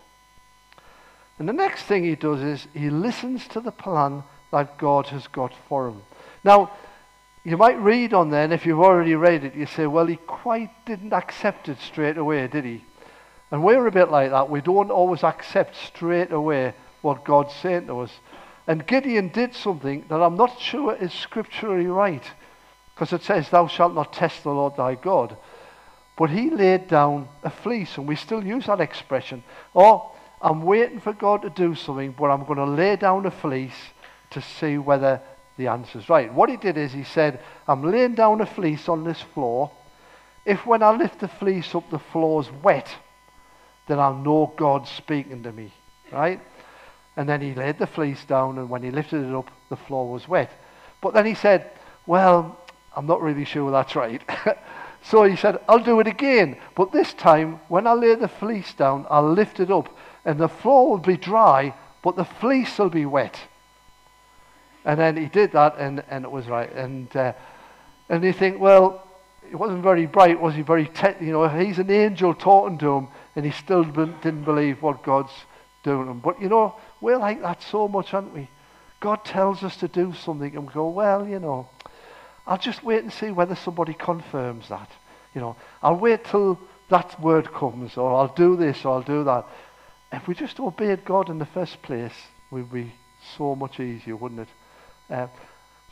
And 1.37 1.47
the 1.47 1.53
next 1.53 1.83
thing 1.83 2.03
he 2.03 2.15
does 2.15 2.41
is 2.41 2.67
he 2.73 2.89
listens 2.89 3.47
to 3.49 3.59
the 3.59 3.71
plan 3.71 4.23
that 4.51 4.79
God 4.79 5.05
has 5.09 5.27
got 5.27 5.53
for 5.67 5.89
him. 5.89 6.01
Now, 6.43 6.71
you 7.43 7.55
might 7.55 7.79
read 7.79 8.15
on 8.15 8.31
there, 8.31 8.43
and 8.43 8.51
if 8.51 8.65
you've 8.65 8.79
already 8.79 9.13
read 9.13 9.43
it, 9.43 9.53
you 9.53 9.67
say, 9.67 9.85
well, 9.85 10.07
he 10.07 10.15
quite 10.15 10.71
didn't 10.87 11.13
accept 11.13 11.69
it 11.69 11.77
straight 11.79 12.17
away, 12.17 12.47
did 12.47 12.65
he? 12.65 12.83
And 13.51 13.63
we're 13.63 13.85
a 13.85 13.91
bit 13.91 14.09
like 14.09 14.31
that. 14.31 14.49
We 14.49 14.61
don't 14.61 14.89
always 14.89 15.23
accept 15.23 15.75
straight 15.75 16.31
away 16.31 16.73
what 17.03 17.25
God's 17.25 17.53
saying 17.53 17.85
to 17.87 17.99
us. 17.99 18.11
And 18.65 18.87
Gideon 18.87 19.29
did 19.29 19.53
something 19.53 20.05
that 20.09 20.19
I'm 20.19 20.35
not 20.35 20.59
sure 20.59 20.95
is 20.95 21.13
scripturally 21.13 21.85
right, 21.85 22.23
because 22.99 23.13
it 23.13 23.23
says, 23.23 23.47
Thou 23.47 23.67
shalt 23.67 23.95
not 23.95 24.11
test 24.11 24.43
the 24.43 24.49
Lord 24.49 24.75
thy 24.75 24.95
God. 24.95 25.37
But 26.17 26.31
he 26.31 26.49
laid 26.49 26.89
down 26.89 27.29
a 27.43 27.49
fleece, 27.49 27.97
and 27.97 28.05
we 28.05 28.17
still 28.17 28.43
use 28.43 28.65
that 28.65 28.81
expression. 28.81 29.41
Or, 29.73 30.11
I'm 30.41 30.63
waiting 30.63 30.99
for 30.99 31.13
God 31.13 31.43
to 31.43 31.49
do 31.49 31.75
something, 31.75 32.11
but 32.11 32.25
I'm 32.25 32.43
going 32.43 32.57
to 32.57 32.65
lay 32.65 32.97
down 32.97 33.25
a 33.25 33.31
fleece 33.31 33.79
to 34.31 34.41
see 34.41 34.77
whether 34.77 35.21
the 35.55 35.67
answer's 35.67 36.09
right. 36.09 36.33
What 36.33 36.49
he 36.49 36.57
did 36.57 36.77
is 36.77 36.91
he 36.91 37.05
said, 37.05 37.39
I'm 37.69 37.89
laying 37.89 38.15
down 38.15 38.41
a 38.41 38.45
fleece 38.45 38.89
on 38.89 39.05
this 39.05 39.21
floor. 39.21 39.71
If 40.45 40.65
when 40.65 40.83
I 40.83 40.91
lift 40.91 41.21
the 41.21 41.29
fleece 41.29 41.73
up, 41.73 41.89
the 41.89 41.99
floor's 41.99 42.51
wet, 42.51 42.93
then 43.87 43.97
I'll 43.97 44.17
know 44.17 44.53
God's 44.57 44.89
speaking 44.89 45.43
to 45.43 45.53
me. 45.53 45.71
Right? 46.11 46.41
And 47.15 47.29
then 47.29 47.39
he 47.39 47.53
laid 47.53 47.79
the 47.79 47.87
fleece 47.87 48.25
down, 48.25 48.57
and 48.57 48.69
when 48.69 48.83
he 48.83 48.91
lifted 48.91 49.25
it 49.25 49.33
up, 49.33 49.49
the 49.69 49.77
floor 49.77 50.11
was 50.11 50.27
wet. 50.27 50.51
But 50.99 51.13
then 51.13 51.25
he 51.25 51.33
said, 51.33 51.71
Well, 52.05 52.57
I'm 52.99 53.07
not 53.07 53.21
really 53.21 53.45
sure 53.45 53.71
that's 53.71 53.95
right. 53.95 54.21
so 55.01 55.23
he 55.23 55.37
said, 55.37 55.61
I'll 55.69 55.79
do 55.79 56.01
it 56.01 56.07
again. 56.07 56.57
But 56.75 56.91
this 56.91 57.13
time, 57.13 57.61
when 57.69 57.87
I 57.87 57.93
lay 57.93 58.13
the 58.15 58.27
fleece 58.27 58.73
down, 58.73 59.07
I'll 59.09 59.31
lift 59.31 59.61
it 59.61 59.71
up, 59.71 59.97
and 60.25 60.37
the 60.37 60.49
floor 60.49 60.89
will 60.89 60.97
be 60.97 61.15
dry, 61.15 61.73
but 62.03 62.17
the 62.17 62.25
fleece 62.25 62.77
will 62.77 62.89
be 62.89 63.05
wet. 63.05 63.39
And 64.83 64.99
then 64.99 65.15
he 65.15 65.27
did 65.27 65.53
that, 65.53 65.77
and, 65.77 66.03
and 66.09 66.25
it 66.25 66.29
was 66.29 66.47
right. 66.47 66.69
And, 66.73 67.15
uh, 67.15 67.31
and 68.09 68.21
you 68.21 68.33
think, 68.33 68.59
well, 68.59 69.07
it 69.49 69.55
wasn't 69.55 69.81
very 69.81 70.05
bright, 70.05 70.41
was 70.41 70.55
he? 70.55 70.61
Very, 70.61 70.87
te- 70.87 71.25
you 71.25 71.31
know, 71.31 71.47
he's 71.47 71.79
an 71.79 71.89
angel 71.89 72.33
talking 72.33 72.77
to 72.79 72.97
him, 72.97 73.07
and 73.37 73.45
he 73.45 73.51
still 73.51 73.85
didn't 73.85 74.43
believe 74.43 74.81
what 74.81 75.03
God's 75.03 75.31
doing 75.83 76.09
him. 76.09 76.19
But 76.19 76.41
you 76.41 76.49
know, 76.49 76.75
we're 76.99 77.17
like 77.17 77.41
that 77.43 77.63
so 77.63 77.87
much, 77.87 78.13
aren't 78.13 78.33
we? 78.33 78.49
God 78.99 79.23
tells 79.23 79.63
us 79.63 79.77
to 79.77 79.87
do 79.87 80.13
something, 80.13 80.53
and 80.53 80.67
we 80.67 80.73
go, 80.73 80.89
well, 80.89 81.25
you 81.25 81.39
know, 81.39 81.69
I'll 82.49 82.57
just 82.57 82.83
wait 82.83 83.03
and 83.03 83.13
see 83.13 83.29
whether 83.29 83.53
somebody 83.53 83.93
confirms 83.93 84.69
that. 84.69 84.89
You 85.35 85.41
know, 85.41 85.55
I'll 85.83 85.95
wait 85.95 86.25
till 86.25 86.59
that 86.89 87.21
word 87.21 87.53
comes, 87.53 87.95
or 87.95 88.11
I'll 88.11 88.33
do 88.33 88.55
this, 88.57 88.83
or 88.83 88.95
I'll 88.95 89.03
do 89.03 89.23
that. 89.23 89.45
If 90.11 90.27
we 90.27 90.33
just 90.33 90.59
obeyed 90.59 91.05
God 91.05 91.29
in 91.29 91.37
the 91.37 91.45
first 91.45 91.79
place, 91.83 92.15
we'd 92.49 92.71
be 92.71 92.91
so 93.37 93.55
much 93.55 93.79
easier, 93.79 94.15
wouldn't 94.15 94.41
it? 94.41 94.47
Uh, 95.13 95.27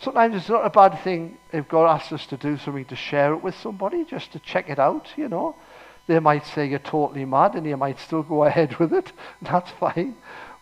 sometimes 0.01 0.35
it's 0.35 0.49
not 0.49 0.65
a 0.65 0.71
bad 0.71 0.99
thing 1.03 1.37
if 1.53 1.67
God 1.67 1.93
asks 1.93 2.11
us 2.11 2.25
to 2.25 2.37
do 2.37 2.57
something 2.57 2.85
to 2.85 2.95
share 2.95 3.33
it 3.33 3.43
with 3.43 3.55
somebody, 3.55 4.03
just 4.03 4.31
to 4.31 4.39
check 4.39 4.67
it 4.67 4.79
out, 4.79 5.09
you 5.15 5.29
know. 5.29 5.55
They 6.07 6.17
might 6.17 6.47
say 6.47 6.65
you're 6.65 6.79
totally 6.79 7.25
mad 7.25 7.53
and 7.53 7.67
you 7.67 7.77
might 7.77 7.99
still 7.99 8.23
go 8.23 8.45
ahead 8.45 8.79
with 8.79 8.93
it. 8.93 9.11
That's 9.43 9.69
fine. 9.71 10.15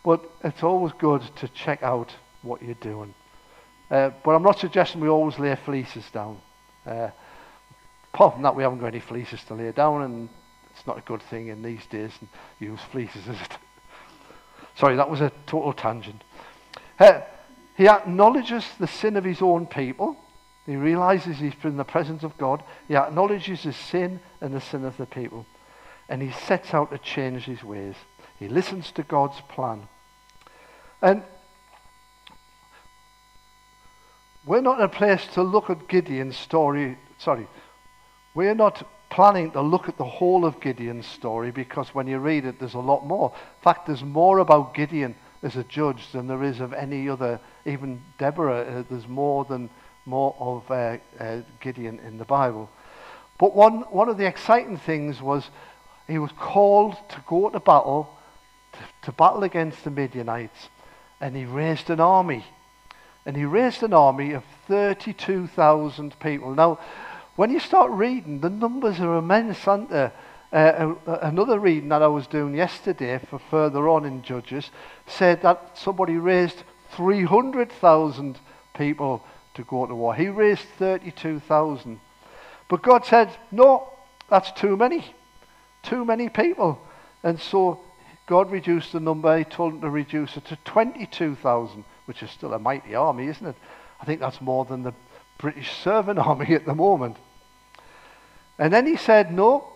But 0.04 0.30
it's 0.44 0.62
always 0.62 0.92
good 0.98 1.22
to 1.38 1.48
check 1.48 1.84
out 1.84 2.14
what 2.42 2.62
you're 2.62 2.74
doing. 2.76 3.14
Uh, 3.96 4.12
but 4.26 4.32
I'm 4.32 4.44
not 4.44 4.60
suggesting 4.60 5.00
we 5.00 5.08
always 5.08 5.40
lay 5.40 5.56
fleeces 5.56 6.04
down. 6.12 6.38
Uh, 6.86 7.12
apart 8.14 8.34
from 8.34 8.44
that, 8.44 8.54
we 8.54 8.62
haven't 8.62 8.80
got 8.80 8.88
any 8.88 9.00
fleeces 9.00 9.42
to 9.46 9.54
lay 9.54 9.72
down, 9.72 10.02
and 10.02 10.28
it's 10.72 10.86
not 10.86 10.98
a 10.98 11.02
good 11.02 11.22
thing 11.22 11.48
in 11.48 11.62
these 11.62 11.86
days 11.86 12.12
to 12.20 12.28
use 12.60 12.82
fleeces, 12.92 13.26
is 13.26 13.40
it? 13.40 13.58
Sorry, 14.76 14.98
that 14.98 15.10
was 15.10 15.22
a 15.22 15.32
total 15.48 15.72
tangent. 15.72 16.26
Uh, 17.00 17.22
he 17.78 17.88
acknowledges 17.88 18.66
the 18.82 18.88
sin 18.88 19.16
of 19.16 19.24
his 19.24 19.42
own 19.42 19.66
people. 19.66 20.18
He 20.66 20.76
realizes 20.76 21.38
he's 21.38 21.54
in 21.64 21.78
the 21.78 21.86
presence 21.86 22.24
of 22.24 22.38
God. 22.38 22.64
He 22.90 22.98
acknowledges 22.98 23.64
his 23.64 23.78
sin 23.78 24.20
and 24.42 24.54
the 24.54 24.60
sin 24.60 24.84
of 24.84 24.98
the 24.98 25.06
people. 25.06 25.46
And 26.10 26.22
he 26.22 26.32
sets 26.32 26.74
out 26.74 26.92
to 26.92 26.98
change 26.98 27.46
his 27.46 27.64
ways. 27.64 27.96
He 28.40 28.50
listens 28.50 28.92
to 28.92 29.04
God's 29.04 29.40
plan. 29.48 29.88
And 31.02 31.24
we're 34.46 34.62
not 34.62 34.80
in 34.80 34.86
a 34.86 34.90
place 34.90 35.26
to 35.34 35.44
look 35.44 35.70
at 35.70 35.88
Gideon's 35.88 36.38
story. 36.38 36.98
Sorry, 37.18 37.48
we're 38.34 38.56
not 38.56 38.88
planning 39.10 39.52
to 39.52 39.62
look 39.62 39.88
at 39.88 39.98
the 39.98 40.04
whole 40.04 40.46
of 40.46 40.60
Gideon's 40.60 41.06
story 41.06 41.52
because 41.52 41.96
when 41.96 42.08
you 42.08 42.20
read 42.20 42.46
it, 42.46 42.60
there's 42.60 42.74
a 42.74 42.80
lot 42.80 43.06
more. 43.06 43.32
In 43.34 43.64
fact, 43.64 43.88
there's 43.88 44.04
more 44.04 44.40
about 44.40 44.74
Gideon 44.74 45.16
as 45.42 45.56
a 45.56 45.64
judge 45.64 46.12
than 46.12 46.28
there 46.28 46.44
is 46.44 46.60
of 46.60 46.74
any 46.74 47.08
other, 47.08 47.40
even 47.66 48.02
Deborah. 48.18 48.62
Uh, 48.62 48.84
there's 48.90 49.08
more 49.08 49.46
than 49.46 49.70
more 50.06 50.36
of 50.40 50.70
uh, 50.70 50.98
uh, 51.20 51.42
Gideon 51.60 52.00
in 52.00 52.18
the 52.18 52.26
Bible. 52.26 52.70
But 53.40 53.56
one, 53.56 53.82
one 53.92 54.10
of 54.10 54.18
the 54.18 54.28
exciting 54.28 54.78
things 54.78 55.22
was 55.22 55.50
he 56.08 56.20
was 56.20 56.32
called 56.38 56.96
to 57.10 57.24
go 57.28 57.50
to 57.50 57.60
battle, 57.60 58.10
to, 58.74 58.80
to 59.04 59.12
battle 59.12 59.44
against 59.44 59.84
the 59.84 59.90
Midianites, 59.90 60.70
and 61.20 61.36
he 61.36 61.46
raised 61.46 61.90
an 61.90 62.00
army. 62.00 62.46
And 63.26 63.36
he 63.36 63.46
raised 63.46 63.82
an 63.84 63.94
army 63.94 64.34
of 64.34 64.44
32,000 64.68 66.20
people. 66.20 66.54
Now, 66.54 66.80
when 67.36 67.52
you 67.52 67.60
start 67.60 67.92
reading, 67.92 68.40
the 68.40 68.50
numbers 68.50 69.00
are 69.00 69.18
immense, 69.18 69.68
aren't 69.68 69.90
they? 69.90 70.12
Uh, 70.54 70.96
another 71.22 71.60
reading 71.60 71.90
that 71.90 72.02
I 72.02 72.08
was 72.08 72.28
doing 72.28 72.56
yesterday 72.56 73.20
for 73.30 73.40
further 73.40 73.90
on 73.90 74.06
in 74.06 74.22
Judges 74.22 74.70
said 75.06 75.42
that 75.42 75.78
somebody 75.78 76.16
raised 76.16 76.64
300,000 76.92 78.40
people 78.74 79.22
to 79.56 79.64
go 79.64 79.86
to 79.86 79.96
war. 79.96 80.16
He 80.16 80.30
raised 80.30 80.64
32,000. 80.78 82.00
But 82.70 82.84
God 82.84 83.06
said, 83.06 83.30
no, 83.52 83.90
that's 84.30 84.52
too 84.52 84.78
many. 84.78 85.06
Too 85.84 86.06
many 86.06 86.30
people. 86.30 86.80
And 87.24 87.40
so 87.40 87.82
God 88.28 88.52
reduced 88.52 88.94
the 88.94 89.00
number. 89.00 89.38
He 89.38 89.44
told 89.44 89.74
him 89.74 89.82
to 89.82 89.90
reduce 89.90 90.38
it 90.38 90.46
to 90.46 90.56
22,000, 90.58 91.84
which 92.06 92.24
is 92.24 92.32
still 92.32 92.54
a 92.54 92.60
mighty 92.60 92.96
army, 92.96 93.28
isn't 93.28 93.46
it? 93.46 93.56
I 94.02 94.06
think 94.06 94.20
that's 94.20 94.42
more 94.42 94.66
than 94.66 94.84
the 94.84 94.94
British 95.38 95.72
serving 95.84 96.18
army 96.30 96.54
at 96.54 96.66
the 96.66 96.76
moment. 96.76 97.18
And 98.58 98.72
then 98.72 98.86
he 98.86 98.96
said, 98.96 99.34
no, 99.34 99.68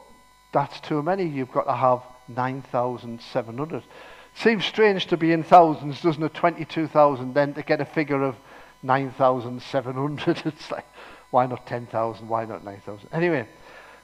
that's 0.51 0.79
too 0.79 1.03
many. 1.03 1.25
You've 1.25 1.51
got 1.51 1.65
to 1.65 1.75
have 1.75 2.01
9,700. 2.27 3.83
Seems 4.35 4.65
strange 4.65 5.07
to 5.07 5.17
be 5.17 5.31
in 5.31 5.43
thousands, 5.43 6.01
doesn't 6.01 6.23
it? 6.23 6.33
22,000, 6.33 7.33
then 7.33 7.53
to 7.55 7.63
get 7.63 7.81
a 7.81 7.85
figure 7.85 8.23
of 8.23 8.35
9,700. 8.83 10.43
It's 10.45 10.71
like, 10.71 10.85
why 11.31 11.45
not 11.45 11.67
10,000? 11.67 12.27
Why 12.27 12.45
not 12.45 12.63
9,000? 12.63 13.09
Anyway, 13.11 13.47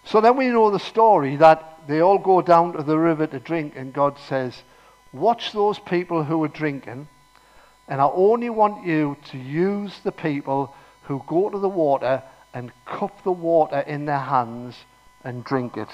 so 0.03 0.21
then 0.21 0.35
we 0.35 0.49
know 0.49 0.69
the 0.71 0.79
story 0.79 1.35
that 1.37 1.87
they 1.87 2.01
all 2.01 2.17
go 2.17 2.41
down 2.41 2.73
to 2.73 2.83
the 2.83 2.97
river 2.97 3.27
to 3.27 3.39
drink, 3.39 3.73
and 3.75 3.93
God 3.93 4.17
says, 4.19 4.63
Watch 5.13 5.53
those 5.53 5.79
people 5.79 6.23
who 6.23 6.43
are 6.43 6.49
drinking, 6.49 7.07
and 7.87 8.01
I 8.01 8.05
only 8.05 8.49
want 8.49 8.85
you 8.85 9.15
to 9.31 9.37
use 9.37 9.99
the 10.03 10.11
people 10.11 10.73
who 11.03 11.23
go 11.27 11.49
to 11.49 11.59
the 11.59 11.69
water 11.69 12.23
and 12.53 12.71
cup 12.85 13.23
the 13.23 13.31
water 13.31 13.79
in 13.81 14.05
their 14.05 14.19
hands 14.19 14.75
and 15.23 15.43
drink 15.43 15.77
it. 15.77 15.89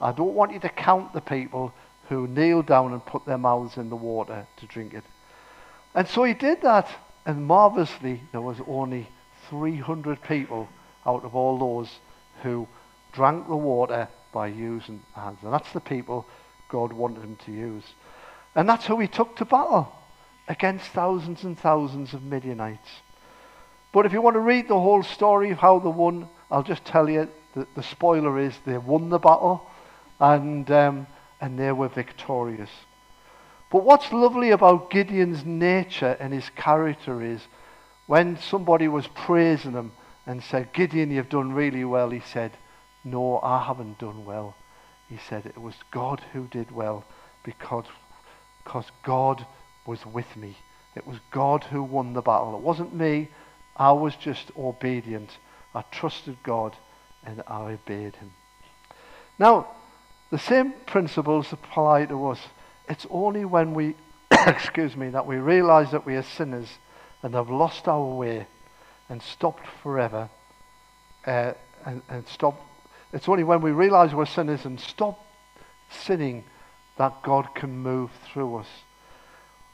I 0.00 0.12
don't 0.12 0.34
want 0.34 0.52
you 0.52 0.58
to 0.60 0.68
count 0.68 1.12
the 1.12 1.20
people 1.20 1.72
who 2.08 2.26
kneel 2.26 2.62
down 2.62 2.92
and 2.92 3.04
put 3.04 3.24
their 3.24 3.38
mouths 3.38 3.76
in 3.76 3.88
the 3.88 3.96
water 3.96 4.46
to 4.56 4.66
drink 4.66 4.94
it. 4.94 5.04
And 5.94 6.08
so 6.08 6.24
he 6.24 6.34
did 6.34 6.62
that, 6.62 6.88
and 7.26 7.46
marvelously, 7.46 8.22
there 8.32 8.40
was 8.40 8.58
only 8.66 9.08
300 9.50 10.22
people 10.22 10.68
out 11.06 11.24
of 11.24 11.34
all 11.34 11.58
those 11.58 11.90
who 12.42 12.66
drank 13.12 13.46
the 13.48 13.56
water 13.56 14.08
by 14.32 14.48
using 14.48 15.02
hands. 15.14 15.38
And 15.42 15.52
that's 15.52 15.72
the 15.72 15.80
people 15.80 16.26
God 16.68 16.92
wanted 16.92 17.22
him 17.22 17.36
to 17.46 17.52
use. 17.52 17.84
And 18.54 18.68
that's 18.68 18.86
who 18.86 18.98
he 18.98 19.06
took 19.06 19.36
to 19.36 19.44
battle 19.44 19.92
against 20.48 20.86
thousands 20.86 21.44
and 21.44 21.58
thousands 21.58 22.14
of 22.14 22.22
Midianites. 22.22 22.88
But 23.92 24.06
if 24.06 24.12
you 24.12 24.20
want 24.20 24.34
to 24.34 24.40
read 24.40 24.68
the 24.68 24.80
whole 24.80 25.02
story 25.02 25.50
of 25.50 25.58
how 25.58 25.78
they 25.78 25.88
won, 25.88 26.28
I'll 26.50 26.62
just 26.62 26.84
tell 26.84 27.08
you 27.08 27.28
that 27.54 27.74
the 27.74 27.82
spoiler 27.82 28.38
is 28.38 28.54
they 28.64 28.78
won 28.78 29.10
the 29.10 29.18
battle 29.18 29.66
and, 30.18 30.70
um, 30.70 31.06
and 31.40 31.58
they 31.58 31.72
were 31.72 31.88
victorious. 31.88 32.70
But 33.70 33.84
what's 33.84 34.12
lovely 34.12 34.50
about 34.50 34.90
Gideon's 34.90 35.44
nature 35.44 36.16
and 36.18 36.32
his 36.32 36.48
character 36.50 37.22
is 37.22 37.40
when 38.06 38.38
somebody 38.38 38.88
was 38.88 39.06
praising 39.08 39.72
him 39.72 39.92
and 40.26 40.42
said, 40.42 40.72
Gideon, 40.72 41.10
you've 41.10 41.28
done 41.28 41.52
really 41.52 41.84
well, 41.84 42.10
he 42.10 42.20
said, 42.20 42.52
No, 43.04 43.38
I 43.42 43.64
haven't 43.64 43.98
done 43.98 44.24
well. 44.24 44.54
He 45.08 45.18
said, 45.28 45.44
It 45.44 45.58
was 45.58 45.74
God 45.90 46.22
who 46.32 46.46
did 46.46 46.70
well 46.70 47.04
because, 47.44 47.84
because 48.64 48.86
God 49.02 49.46
was 49.88 50.04
with 50.06 50.36
me. 50.36 50.54
It 50.94 51.06
was 51.06 51.18
God 51.30 51.64
who 51.64 51.82
won 51.82 52.12
the 52.12 52.20
battle. 52.20 52.54
It 52.54 52.60
wasn't 52.60 52.94
me. 52.94 53.28
I 53.74 53.92
was 53.92 54.14
just 54.14 54.52
obedient. 54.56 55.30
I 55.74 55.82
trusted 55.90 56.36
God 56.42 56.76
and 57.24 57.42
I 57.46 57.72
obeyed 57.72 58.14
him. 58.16 58.32
Now, 59.38 59.68
the 60.30 60.38
same 60.38 60.72
principles 60.86 61.52
apply 61.52 62.06
to 62.06 62.28
us. 62.28 62.40
It's 62.88 63.06
only 63.10 63.44
when 63.44 63.74
we, 63.74 63.94
excuse 64.30 64.94
me, 64.94 65.08
that 65.10 65.26
we 65.26 65.36
realize 65.36 65.90
that 65.92 66.04
we 66.04 66.16
are 66.16 66.22
sinners 66.22 66.68
and 67.22 67.34
have 67.34 67.48
lost 67.48 67.88
our 67.88 68.14
way 68.14 68.46
and 69.08 69.22
stopped 69.22 69.66
forever 69.82 70.28
uh, 71.26 71.54
and, 71.86 72.02
and 72.08 72.26
stopped. 72.28 72.62
It's 73.12 73.28
only 73.28 73.44
when 73.44 73.62
we 73.62 73.70
realize 73.70 74.14
we're 74.14 74.26
sinners 74.26 74.66
and 74.66 74.78
stop 74.78 75.24
sinning 75.90 76.44
that 76.98 77.22
God 77.22 77.54
can 77.54 77.78
move 77.78 78.10
through 78.30 78.56
us. 78.56 78.66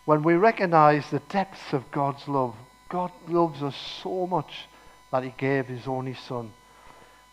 When 0.05 0.23
we 0.23 0.35
recognize 0.35 1.11
the 1.11 1.21
depths 1.21 1.73
of 1.73 1.91
God's 1.91 2.29
love, 2.29 2.55
God 2.89 3.11
loves 3.27 3.63
us 3.63 3.77
so 4.03 4.27
much 4.27 4.69
that 5.11 5.23
he 5.23 5.35
gave 5.37 5.67
his 5.67 5.87
only 5.87 6.15
son. 6.15 6.53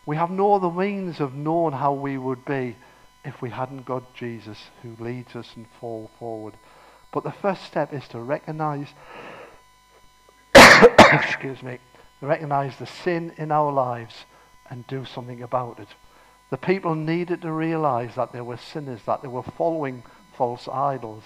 We 0.05 0.15
have 0.15 0.31
no 0.31 0.53
other 0.53 0.71
means 0.71 1.19
of 1.19 1.33
knowing 1.33 1.73
how 1.73 1.93
we 1.93 2.17
would 2.17 2.45
be 2.45 2.75
if 3.23 3.41
we 3.41 3.49
hadn't 3.49 3.85
got 3.85 4.13
Jesus 4.15 4.57
who 4.81 4.95
leads 5.03 5.35
us 5.35 5.51
and 5.55 5.67
fall 5.79 6.09
forward. 6.17 6.53
But 7.11 7.23
the 7.23 7.31
first 7.31 7.65
step 7.65 7.93
is 7.93 8.07
to 8.09 8.19
recognize 8.19 8.87
excuse 11.11 11.61
me, 11.61 11.77
recognize 12.21 12.77
the 12.77 12.87
sin 12.87 13.33
in 13.37 13.51
our 13.51 13.71
lives 13.71 14.25
and 14.69 14.87
do 14.87 15.05
something 15.05 15.41
about 15.41 15.79
it. 15.79 15.89
The 16.49 16.57
people 16.57 16.95
needed 16.95 17.41
to 17.41 17.51
realize 17.51 18.15
that 18.15 18.31
they 18.31 18.41
were 18.41 18.57
sinners, 18.57 19.01
that 19.05 19.21
they 19.21 19.27
were 19.27 19.43
following 19.43 20.03
false 20.35 20.67
idols. 20.67 21.23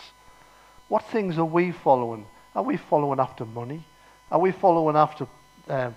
What 0.88 1.06
things 1.06 1.38
are 1.38 1.46
we 1.46 1.72
following? 1.72 2.26
Are 2.56 2.64
we 2.64 2.78
following 2.78 3.20
after 3.20 3.46
money? 3.46 3.86
Are 4.32 4.40
we 4.40 4.52
following 4.52 4.96
after 4.96 5.28
um, 5.68 5.96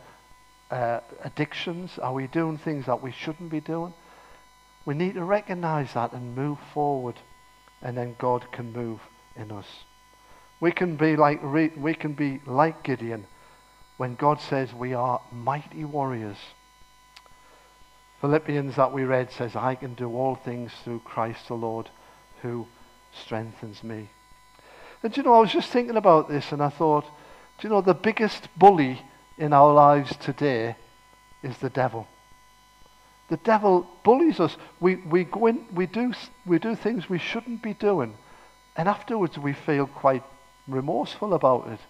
uh, 0.70 1.00
addictions? 1.22 1.98
Are 1.98 2.12
we 2.12 2.26
doing 2.26 2.58
things 2.58 2.86
that 2.86 3.02
we 3.02 3.12
shouldn't 3.12 3.50
be 3.50 3.60
doing? 3.60 3.92
We 4.84 4.94
need 4.94 5.14
to 5.14 5.24
recognize 5.24 5.92
that 5.94 6.12
and 6.12 6.34
move 6.34 6.58
forward, 6.72 7.16
and 7.82 7.96
then 7.96 8.16
God 8.18 8.50
can 8.52 8.72
move 8.72 9.00
in 9.36 9.52
us. 9.52 9.66
We 10.60 10.72
can 10.72 10.96
be 10.96 11.16
like 11.16 11.42
we 11.42 11.94
can 11.94 12.14
be 12.14 12.40
like 12.46 12.82
Gideon 12.82 13.26
when 13.98 14.14
God 14.14 14.40
says 14.40 14.72
we 14.72 14.94
are 14.94 15.20
mighty 15.30 15.84
warriors. 15.84 16.38
Philippians 18.20 18.76
that 18.76 18.92
we 18.92 19.04
read 19.04 19.30
says, 19.30 19.54
I 19.54 19.76
can 19.76 19.94
do 19.94 20.16
all 20.16 20.34
things 20.34 20.72
through 20.82 21.00
Christ 21.00 21.46
the 21.48 21.54
Lord 21.54 21.88
who 22.42 22.66
strengthens 23.12 23.84
me. 23.84 24.08
And 25.02 25.16
you 25.16 25.22
know, 25.22 25.34
I 25.34 25.40
was 25.40 25.52
just 25.52 25.70
thinking 25.70 25.96
about 25.96 26.28
this 26.28 26.50
and 26.52 26.62
I 26.62 26.70
thought, 26.70 27.04
do 27.58 27.68
you 27.68 27.68
know, 27.68 27.80
the 27.80 27.94
biggest 27.94 28.48
bully 28.56 29.00
in 29.36 29.52
our 29.52 29.72
lives 29.72 30.16
today 30.16 30.76
is 31.42 31.56
the 31.58 31.70
devil. 31.70 32.06
The 33.28 33.36
devil 33.36 33.86
bullies 34.02 34.40
us. 34.40 34.56
We, 34.80 34.96
we, 34.96 35.24
go 35.24 35.46
in, 35.46 35.64
we, 35.72 35.86
do, 35.86 36.12
we 36.46 36.58
do 36.58 36.74
things 36.74 37.08
we 37.08 37.18
shouldn't 37.18 37.62
be 37.62 37.74
doing, 37.74 38.14
and 38.76 38.88
afterwards 38.88 39.38
we 39.38 39.52
feel 39.52 39.86
quite 39.86 40.22
remorseful 40.66 41.34
about 41.34 41.68
it 41.68 41.80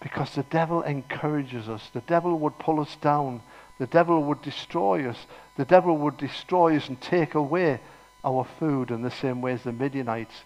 because 0.00 0.34
the 0.34 0.42
devil 0.44 0.82
encourages 0.82 1.68
us. 1.68 1.88
The 1.92 2.00
devil 2.02 2.38
would 2.40 2.58
pull 2.58 2.80
us 2.80 2.96
down. 2.96 3.42
The 3.78 3.86
devil 3.86 4.22
would 4.24 4.42
destroy 4.42 5.08
us. 5.08 5.26
The 5.56 5.64
devil 5.64 5.96
would 5.98 6.16
destroy 6.16 6.76
us 6.76 6.88
and 6.88 7.00
take 7.00 7.34
away 7.34 7.80
our 8.24 8.44
food 8.58 8.90
in 8.90 9.02
the 9.02 9.10
same 9.10 9.40
way 9.40 9.52
as 9.52 9.62
the 9.62 9.72
Midianites 9.72 10.42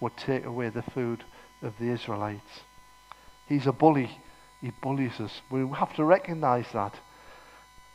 would 0.00 0.16
take 0.16 0.44
away 0.44 0.68
the 0.68 0.82
food 0.82 1.24
of 1.64 1.78
the 1.78 1.90
Israelites. 1.90 2.60
He's 3.48 3.66
a 3.66 3.72
bully. 3.72 4.10
He 4.60 4.70
bullies 4.70 5.20
us. 5.20 5.40
We 5.50 5.66
have 5.76 5.94
to 5.96 6.04
recognize 6.04 6.66
that. 6.72 6.94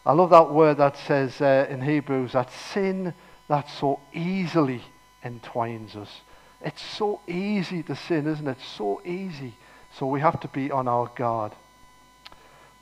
I 0.05 0.13
love 0.13 0.29
that 0.31 0.51
word 0.51 0.77
that 0.77 0.97
says 0.97 1.41
uh, 1.41 1.67
in 1.69 1.81
Hebrews 1.81 2.33
that 2.33 2.51
sin 2.51 3.13
that 3.47 3.69
so 3.69 3.99
easily 4.13 4.81
entwines 5.23 5.95
us. 5.95 6.21
It's 6.61 6.81
so 6.81 7.21
easy 7.27 7.83
to 7.83 7.95
sin, 7.95 8.27
isn't 8.27 8.47
it? 8.47 8.57
So 8.61 9.01
easy. 9.05 9.55
So 9.97 10.05
we 10.05 10.21
have 10.21 10.39
to 10.41 10.47
be 10.47 10.71
on 10.71 10.87
our 10.87 11.11
guard. 11.15 11.53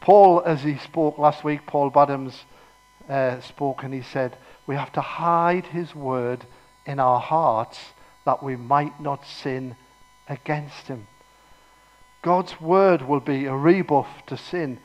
Paul, 0.02 0.44
as 0.46 0.64
he 0.64 0.78
spoke 0.78 1.18
last 1.18 1.44
week, 1.44 1.66
Paul 1.66 1.92
Badhams 1.92 2.34
uh, 3.10 3.40
spoke 3.42 3.84
and 3.84 3.94
he 3.94 4.02
said, 4.02 4.38
We 4.66 4.76
have 4.76 4.92
to 4.94 5.02
hide 5.02 5.66
his 5.68 5.96
word 5.96 6.46
in 6.86 7.00
our 7.00 7.20
hearts 7.20 7.80
that 8.26 8.44
we 8.44 8.56
might 8.56 9.00
not 9.00 9.26
sin 9.26 9.76
against 10.30 10.88
him. 10.88 11.08
God's 12.22 12.60
word 12.60 13.02
will 13.02 13.20
be 13.20 13.46
a 13.46 13.56
rebuff 13.56 14.08
to 14.28 14.38
sin. 14.38 14.80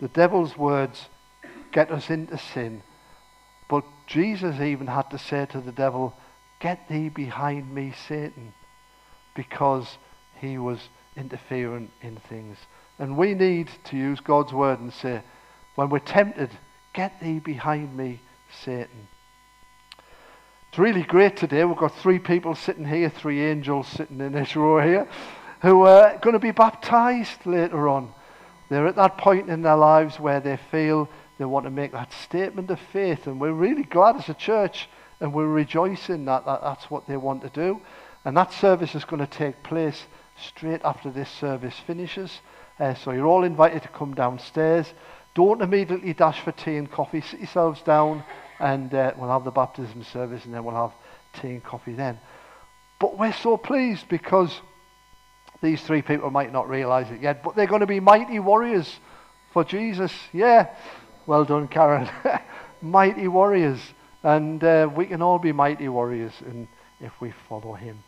The 0.00 0.08
devil's 0.08 0.56
words 0.56 1.08
get 1.72 1.90
us 1.90 2.08
into 2.10 2.38
sin. 2.38 2.82
But 3.68 3.84
Jesus 4.06 4.60
even 4.60 4.86
had 4.86 5.10
to 5.10 5.18
say 5.18 5.46
to 5.46 5.60
the 5.60 5.72
devil, 5.72 6.14
Get 6.60 6.88
thee 6.88 7.08
behind 7.08 7.72
me, 7.72 7.92
Satan, 8.08 8.52
because 9.34 9.98
he 10.40 10.58
was 10.58 10.80
interfering 11.16 11.90
in 12.02 12.16
things. 12.16 12.56
And 12.98 13.16
we 13.16 13.34
need 13.34 13.70
to 13.84 13.96
use 13.96 14.20
God's 14.20 14.52
word 14.52 14.80
and 14.80 14.92
say, 14.92 15.22
when 15.78 15.90
we're 15.90 16.00
tempted, 16.00 16.50
get 16.92 17.20
thee 17.20 17.38
behind 17.38 17.96
me, 17.96 18.20
Satan. 18.64 19.06
It's 20.68 20.78
really 20.78 21.02
great 21.02 21.36
today. 21.36 21.64
We've 21.64 21.78
got 21.78 21.96
three 21.96 22.18
people 22.18 22.54
sitting 22.54 22.84
here, 22.84 23.08
three 23.08 23.42
angels 23.42 23.88
sitting 23.88 24.20
in 24.20 24.32
this 24.32 24.54
row 24.56 24.80
here, 24.80 25.08
who 25.62 25.82
are 25.82 26.18
going 26.18 26.34
to 26.34 26.38
be 26.38 26.50
baptized 26.50 27.46
later 27.46 27.88
on. 27.88 28.12
They're 28.68 28.86
at 28.86 28.96
that 28.96 29.16
point 29.16 29.48
in 29.48 29.62
their 29.62 29.76
lives 29.76 30.20
where 30.20 30.40
they 30.40 30.58
feel 30.70 31.08
they 31.38 31.46
want 31.46 31.64
to 31.64 31.70
make 31.70 31.92
that 31.92 32.12
statement 32.12 32.70
of 32.70 32.78
faith. 32.92 33.26
And 33.26 33.40
we're 33.40 33.52
really 33.52 33.82
glad 33.82 34.16
as 34.16 34.28
a 34.28 34.34
church 34.34 34.90
and 35.20 35.32
we're 35.32 35.46
rejoicing 35.46 36.26
that, 36.26 36.44
that 36.44 36.60
that's 36.60 36.90
what 36.90 37.06
they 37.06 37.16
want 37.16 37.42
to 37.42 37.48
do. 37.48 37.80
And 38.26 38.36
that 38.36 38.52
service 38.52 38.94
is 38.94 39.06
going 39.06 39.26
to 39.26 39.26
take 39.26 39.62
place 39.62 40.04
straight 40.36 40.82
after 40.84 41.10
this 41.10 41.30
service 41.30 41.76
finishes. 41.86 42.40
Uh, 42.78 42.92
so 42.94 43.12
you're 43.12 43.26
all 43.26 43.44
invited 43.44 43.82
to 43.82 43.88
come 43.88 44.14
downstairs. 44.14 44.92
Don't 45.34 45.62
immediately 45.62 46.12
dash 46.12 46.40
for 46.40 46.52
tea 46.52 46.76
and 46.76 46.90
coffee. 46.90 47.22
Sit 47.22 47.40
yourselves 47.40 47.80
down 47.80 48.22
and 48.60 48.92
uh, 48.92 49.12
we'll 49.16 49.30
have 49.30 49.44
the 49.44 49.50
baptism 49.50 50.04
service 50.04 50.44
and 50.44 50.54
then 50.54 50.64
we'll 50.64 50.74
have 50.74 50.92
tea 51.40 51.48
and 51.48 51.64
coffee 51.64 51.94
then. 51.94 52.18
But 52.98 53.18
we're 53.18 53.32
so 53.32 53.56
pleased 53.56 54.08
because 54.08 54.60
these 55.62 55.80
three 55.82 56.02
people 56.02 56.30
might 56.30 56.52
not 56.52 56.68
realize 56.68 57.10
it 57.10 57.20
yet, 57.20 57.42
but 57.42 57.56
they're 57.56 57.66
going 57.66 57.80
to 57.80 57.86
be 57.86 58.00
mighty 58.00 58.38
warriors 58.38 58.98
for 59.52 59.64
Jesus. 59.64 60.12
Yeah. 60.32 60.68
Well 61.26 61.44
done, 61.44 61.68
Karen. 61.68 62.08
mighty 62.82 63.28
warriors. 63.28 63.80
And 64.22 64.62
uh, 64.62 64.90
we 64.94 65.06
can 65.06 65.22
all 65.22 65.38
be 65.38 65.52
mighty 65.52 65.88
warriors 65.88 66.32
in, 66.44 66.68
if 67.00 67.12
we 67.20 67.32
follow 67.48 67.74
him. 67.74 68.02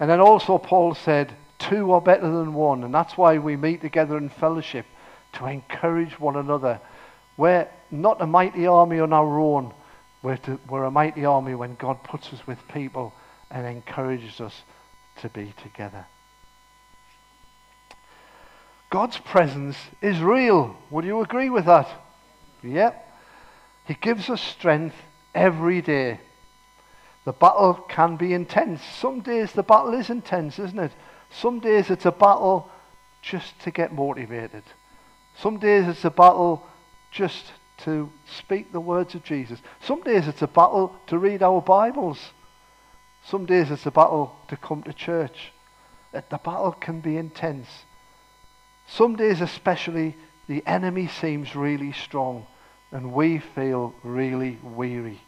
And 0.00 0.08
then 0.08 0.20
also 0.20 0.58
Paul 0.58 0.94
said, 0.94 1.34
two 1.58 1.92
are 1.92 2.00
better 2.00 2.30
than 2.30 2.54
one. 2.54 2.84
And 2.84 2.94
that's 2.94 3.16
why 3.16 3.38
we 3.38 3.56
meet 3.56 3.80
together 3.80 4.16
in 4.16 4.28
fellowship 4.28 4.86
to 5.34 5.46
encourage 5.46 6.18
one 6.18 6.36
another. 6.36 6.80
We're 7.36 7.68
not 7.90 8.20
a 8.20 8.26
mighty 8.26 8.66
army 8.66 9.00
on 9.00 9.12
our 9.12 9.38
own. 9.38 9.72
We're, 10.22 10.36
to, 10.38 10.58
we're 10.68 10.84
a 10.84 10.90
mighty 10.90 11.24
army 11.24 11.54
when 11.54 11.74
God 11.76 12.02
puts 12.02 12.32
us 12.32 12.46
with 12.46 12.58
people 12.68 13.12
and 13.50 13.66
encourages 13.66 14.40
us 14.40 14.62
to 15.20 15.28
be 15.28 15.54
together. 15.62 16.06
God's 18.90 19.18
presence 19.18 19.76
is 20.00 20.20
real. 20.20 20.76
Would 20.90 21.04
you 21.04 21.20
agree 21.20 21.50
with 21.50 21.66
that? 21.66 21.88
Yep. 22.62 23.04
He 23.86 23.94
gives 23.94 24.28
us 24.30 24.40
strength 24.40 24.96
every 25.34 25.82
day. 25.82 26.20
The 27.24 27.32
battle 27.32 27.74
can 27.88 28.16
be 28.16 28.32
intense. 28.32 28.82
Some 28.82 29.20
days 29.20 29.52
the 29.52 29.62
battle 29.62 29.92
is 29.94 30.08
intense, 30.08 30.58
isn't 30.58 30.78
it? 30.78 30.92
Some 31.30 31.60
days 31.60 31.90
it's 31.90 32.06
a 32.06 32.12
battle 32.12 32.70
just 33.20 33.58
to 33.60 33.70
get 33.70 33.92
motivated. 33.92 34.62
Some 35.38 35.58
days 35.58 35.86
it's 35.86 36.04
a 36.04 36.10
battle 36.10 36.66
just 37.10 37.52
to 37.84 38.10
speak 38.38 38.72
the 38.72 38.80
words 38.80 39.14
of 39.14 39.24
Jesus. 39.24 39.60
Some 39.80 40.02
days 40.02 40.28
it's 40.28 40.42
a 40.42 40.48
battle 40.48 40.94
to 41.06 41.18
read 41.18 41.42
our 41.42 41.60
Bibles. 41.60 42.18
Some 43.24 43.46
days 43.46 43.70
it's 43.70 43.86
a 43.86 43.90
battle 43.90 44.36
to 44.48 44.56
come 44.56 44.82
to 44.84 44.92
church. 44.92 45.52
Uh, 46.12 46.22
the 46.30 46.38
battle 46.38 46.72
can 46.72 47.00
be 47.00 47.16
intense. 47.16 47.68
Some 48.86 49.16
days, 49.16 49.42
especially, 49.42 50.16
the 50.48 50.62
enemy 50.66 51.08
seems 51.08 51.54
really 51.54 51.92
strong 51.92 52.46
and 52.90 53.12
we 53.12 53.38
feel 53.38 53.94
really 54.02 54.58
weary 54.62 55.20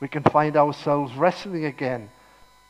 we 0.00 0.08
can 0.08 0.22
find 0.22 0.56
ourselves 0.56 1.14
wrestling 1.14 1.64
again 1.64 2.10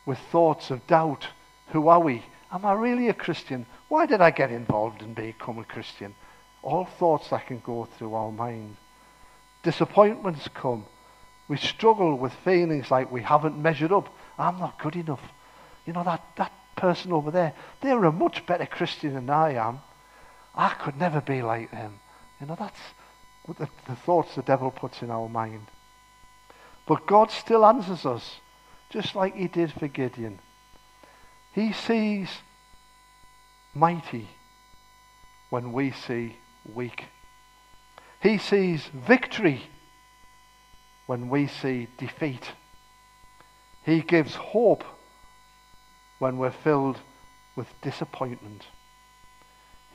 with 0.05 0.17
thoughts 0.31 0.71
of 0.71 0.85
doubt. 0.87 1.27
Who 1.69 1.87
are 1.89 1.99
we? 1.99 2.23
Am 2.51 2.65
I 2.65 2.73
really 2.73 3.09
a 3.09 3.13
Christian? 3.13 3.65
Why 3.89 4.05
did 4.05 4.21
I 4.21 4.31
get 4.31 4.51
involved 4.51 5.01
and 5.01 5.13
become 5.13 5.59
a 5.59 5.65
Christian? 5.65 6.15
All 6.63 6.85
thoughts 6.85 7.29
that 7.29 7.47
can 7.47 7.59
go 7.59 7.85
through 7.85 8.13
our 8.13 8.31
mind. 8.31 8.77
Disappointments 9.67 10.47
come. 10.53 10.85
We 11.49 11.57
struggle 11.57 12.17
with 12.17 12.31
feelings 12.45 12.89
like 12.89 13.11
we 13.11 13.21
haven't 13.21 13.61
measured 13.61 13.91
up. 13.91 14.07
I'm 14.39 14.59
not 14.59 14.79
good 14.79 14.95
enough. 14.95 15.19
You 15.85 15.91
know, 15.91 16.05
that, 16.05 16.23
that 16.37 16.53
person 16.77 17.11
over 17.11 17.31
there, 17.31 17.53
they're 17.81 18.05
a 18.05 18.13
much 18.13 18.45
better 18.45 18.65
Christian 18.65 19.15
than 19.15 19.29
I 19.29 19.55
am. 19.55 19.79
I 20.55 20.69
could 20.69 20.97
never 20.97 21.19
be 21.19 21.41
like 21.41 21.69
them. 21.71 21.99
You 22.39 22.47
know, 22.47 22.55
that's 22.57 22.79
the, 23.59 23.67
the 23.89 23.95
thoughts 23.97 24.35
the 24.35 24.41
devil 24.41 24.71
puts 24.71 25.01
in 25.01 25.11
our 25.11 25.27
mind. 25.27 25.67
But 26.87 27.05
God 27.05 27.29
still 27.29 27.65
answers 27.65 28.05
us, 28.05 28.37
just 28.89 29.15
like 29.15 29.35
he 29.35 29.49
did 29.49 29.73
for 29.73 29.89
Gideon. 29.89 30.39
He 31.51 31.73
sees 31.73 32.29
mighty 33.73 34.29
when 35.49 35.73
we 35.73 35.91
see 35.91 36.37
weak. 36.73 37.03
He 38.21 38.37
sees 38.37 38.87
victory 38.87 39.63
when 41.05 41.29
we 41.29 41.47
see 41.47 41.87
defeat. 41.97 42.51
He 43.83 44.01
gives 44.01 44.35
hope 44.35 44.83
when 46.19 46.37
we're 46.37 46.51
filled 46.51 46.99
with 47.55 47.67
disappointment. 47.81 48.65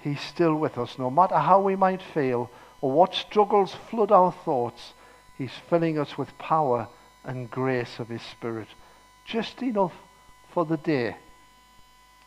He's 0.02 0.20
still 0.20 0.54
with 0.54 0.78
us, 0.78 0.98
no 0.98 1.11
matter 1.11 1.38
how 1.38 1.61
we 1.61 1.76
might 1.76 2.02
feel 2.02 2.50
or 2.80 2.90
what 2.90 3.14
struggles 3.14 3.74
flood 3.90 4.11
our 4.11 4.32
thoughts. 4.32 4.94
He's 5.38 5.52
filling 5.68 5.98
us 5.98 6.18
with 6.18 6.37
power 6.38 6.88
and 7.24 7.50
grace 7.50 7.98
of 7.98 8.08
His 8.08 8.22
Spirit. 8.22 8.68
Just 9.24 9.62
enough 9.62 9.94
for 10.52 10.64
the 10.64 10.76
day. 10.76 11.16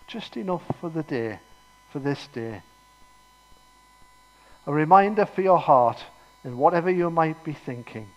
Just 0.08 0.38
enough 0.38 0.63
for 0.79 0.89
the 0.89 1.03
day, 1.03 1.39
for 1.91 1.99
this 1.99 2.27
day. 2.27 2.62
A 4.67 4.73
reminder 4.73 5.28
for 5.28 5.41
your 5.41 5.60
heart 5.60 6.04
in 6.43 6.58
whatever 6.58 6.89
you 6.89 7.12
might 7.12 7.43
be 7.43 7.54
thinking. 7.54 8.08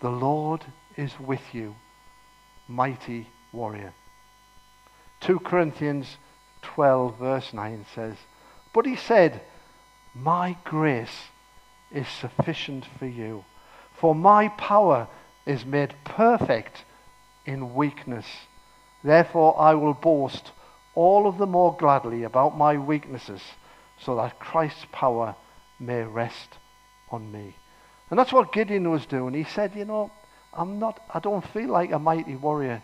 The 0.00 0.10
Lord 0.10 0.64
is 0.96 1.12
with 1.20 1.54
you, 1.54 1.76
mighty 2.66 3.28
warrior. 3.52 3.92
2 5.20 5.38
Corinthians 5.40 6.16
12, 6.62 7.18
verse 7.18 7.52
9 7.52 7.86
says, 7.94 8.16
But 8.72 8.84
he 8.84 8.96
said, 8.96 9.42
My 10.12 10.56
grace 10.64 11.28
is 11.92 12.08
sufficient 12.08 12.84
for 12.98 13.06
you, 13.06 13.44
for 13.94 14.12
my 14.12 14.48
power 14.48 15.06
is 15.46 15.64
made 15.64 15.94
perfect 16.04 16.84
in 17.46 17.74
weakness. 17.74 18.26
Therefore, 19.04 19.58
I 19.60 19.74
will 19.74 19.94
boast 19.94 20.50
all 20.96 21.28
of 21.28 21.38
the 21.38 21.46
more 21.46 21.76
gladly 21.76 22.24
about 22.24 22.58
my 22.58 22.76
weaknesses, 22.76 23.42
so 23.98 24.16
that 24.16 24.40
Christ's 24.40 24.86
power 24.90 25.36
may 25.80 26.02
rest 26.02 26.58
on 27.10 27.32
me. 27.32 27.54
And 28.10 28.18
that's 28.18 28.32
what 28.32 28.52
Gideon 28.52 28.90
was 28.90 29.06
doing. 29.06 29.34
He 29.34 29.44
said, 29.44 29.74
You 29.74 29.84
know, 29.84 30.10
I'm 30.52 30.78
not, 30.78 31.00
I 31.12 31.20
don't 31.20 31.46
feel 31.46 31.70
like 31.70 31.92
a 31.92 31.98
mighty 31.98 32.36
warrior, 32.36 32.82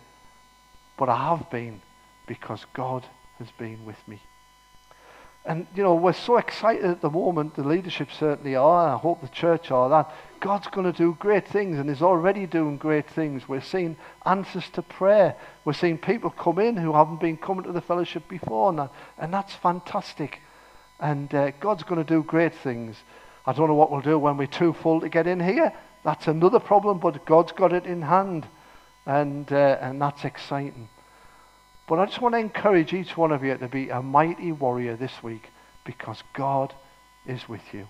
but 0.97 1.09
I 1.09 1.29
have 1.29 1.49
been 1.49 1.81
because 2.25 2.65
God 2.73 3.05
has 3.39 3.49
been 3.57 3.85
with 3.85 4.07
me. 4.07 4.21
And, 5.45 5.65
you 5.75 5.81
know, 5.81 5.95
we're 5.95 6.11
so 6.11 6.35
excited 6.35 6.83
at 6.83 6.99
the 6.99 7.09
moment, 7.09 7.55
the 7.55 7.63
leadership 7.63 8.09
certainly 8.11 8.57
are, 8.57 8.95
I 8.95 8.97
hope 8.97 9.21
the 9.21 9.29
church 9.29 9.71
are, 9.71 9.87
that 9.89 10.13
God's 10.41 10.67
going 10.67 10.91
to 10.91 10.97
do 10.97 11.15
great 11.19 11.47
things 11.47 11.79
and 11.79 11.89
is 11.89 12.01
already 12.01 12.45
doing 12.45 12.75
great 12.75 13.09
things. 13.09 13.47
We're 13.47 13.61
seeing 13.61 13.95
answers 14.25 14.69
to 14.71 14.81
prayer. 14.81 15.35
We're 15.63 15.71
seeing 15.71 15.99
people 15.99 16.31
come 16.31 16.59
in 16.59 16.75
who 16.75 16.91
haven't 16.91 17.21
been 17.21 17.37
coming 17.37 17.63
to 17.63 17.71
the 17.71 17.79
fellowship 17.79 18.27
before, 18.27 18.69
and, 18.69 18.79
that, 18.79 18.91
and 19.17 19.33
that's 19.33 19.53
fantastic. 19.53 20.41
And 20.99 21.33
uh, 21.33 21.51
God's 21.59 21.83
going 21.83 22.03
to 22.03 22.07
do 22.07 22.23
great 22.23 22.53
things. 22.55 22.95
I 23.45 23.53
don't 23.53 23.67
know 23.67 23.75
what 23.75 23.91
we'll 23.91 24.01
do 24.01 24.19
when 24.19 24.37
we're 24.37 24.47
too 24.47 24.73
full 24.73 25.01
to 25.01 25.09
get 25.09 25.27
in 25.27 25.39
here. 25.39 25.73
That's 26.03 26.27
another 26.27 26.59
problem, 26.59 26.99
but 26.99 27.25
God's 27.25 27.51
got 27.51 27.73
it 27.73 27.85
in 27.85 28.01
hand, 28.01 28.45
and, 29.05 29.51
uh, 29.51 29.77
and 29.81 30.01
that's 30.01 30.25
exciting. 30.25 30.89
But 31.87 31.99
I 31.99 32.05
just 32.05 32.21
want 32.21 32.35
to 32.35 32.39
encourage 32.39 32.93
each 32.93 33.15
one 33.15 33.31
of 33.31 33.43
you 33.43 33.55
to 33.57 33.67
be 33.67 33.89
a 33.89 34.01
mighty 34.01 34.51
warrior 34.51 34.95
this 34.95 35.23
week 35.23 35.49
because 35.85 36.21
God 36.33 36.73
is 37.25 37.47
with 37.47 37.61
you. 37.73 37.87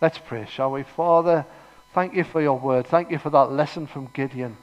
Let's 0.00 0.18
pray, 0.18 0.46
shall 0.46 0.72
we? 0.72 0.82
Father, 0.82 1.46
thank 1.94 2.14
you 2.14 2.24
for 2.24 2.40
your 2.40 2.58
word. 2.58 2.86
Thank 2.86 3.10
you 3.10 3.18
for 3.18 3.30
that 3.30 3.52
lesson 3.52 3.86
from 3.86 4.10
Gideon. 4.12 4.56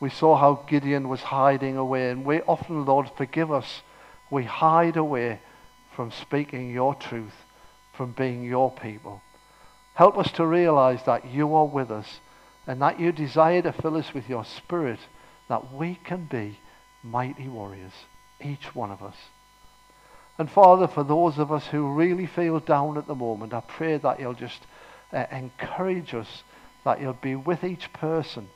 We 0.00 0.10
saw 0.10 0.36
how 0.36 0.64
Gideon 0.68 1.08
was 1.08 1.20
hiding 1.20 1.76
away, 1.76 2.10
and 2.10 2.24
we 2.24 2.40
often, 2.42 2.84
Lord, 2.84 3.10
forgive 3.16 3.50
us. 3.50 3.82
We 4.30 4.44
hide 4.44 4.96
away 4.96 5.40
from 5.96 6.12
speaking 6.12 6.70
your 6.70 6.94
truth, 6.94 7.32
from 7.94 8.12
being 8.12 8.44
your 8.44 8.70
people. 8.70 9.22
Help 9.94 10.18
us 10.18 10.30
to 10.32 10.46
realize 10.46 11.02
that 11.04 11.24
you 11.24 11.54
are 11.54 11.64
with 11.64 11.90
us 11.90 12.20
and 12.66 12.82
that 12.82 13.00
you 13.00 13.10
desire 13.10 13.62
to 13.62 13.72
fill 13.72 13.96
us 13.96 14.12
with 14.12 14.28
your 14.28 14.44
spirit, 14.44 15.00
that 15.48 15.72
we 15.72 15.98
can 16.04 16.26
be 16.26 16.58
mighty 17.02 17.48
warriors, 17.48 17.92
each 18.44 18.74
one 18.74 18.90
of 18.90 19.02
us. 19.02 19.16
And 20.38 20.50
Father, 20.50 20.86
for 20.86 21.02
those 21.02 21.38
of 21.38 21.50
us 21.50 21.66
who 21.68 21.94
really 21.94 22.26
feel 22.26 22.60
down 22.60 22.98
at 22.98 23.06
the 23.06 23.14
moment, 23.14 23.54
I 23.54 23.60
pray 23.60 23.96
that 23.96 24.20
you'll 24.20 24.34
just 24.34 24.66
uh, 25.14 25.24
encourage 25.32 26.12
us, 26.12 26.42
that 26.84 27.00
you'll 27.00 27.14
be 27.14 27.36
with 27.36 27.64
each 27.64 27.90
person 27.94 28.48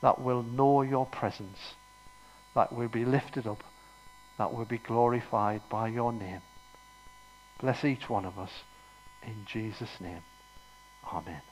that 0.00 0.22
will 0.22 0.42
know 0.42 0.80
your 0.80 1.04
presence, 1.04 1.74
that 2.54 2.72
we'll 2.72 2.88
be 2.88 3.04
lifted 3.04 3.46
up, 3.46 3.62
that 4.38 4.54
we'll 4.54 4.64
be 4.64 4.78
glorified 4.78 5.60
by 5.68 5.88
your 5.88 6.14
name. 6.14 6.40
Bless 7.60 7.84
each 7.84 8.08
one 8.08 8.24
of 8.24 8.38
us 8.38 8.62
in 9.22 9.44
Jesus' 9.46 10.00
name. 10.00 10.22
Amen. 11.12 11.42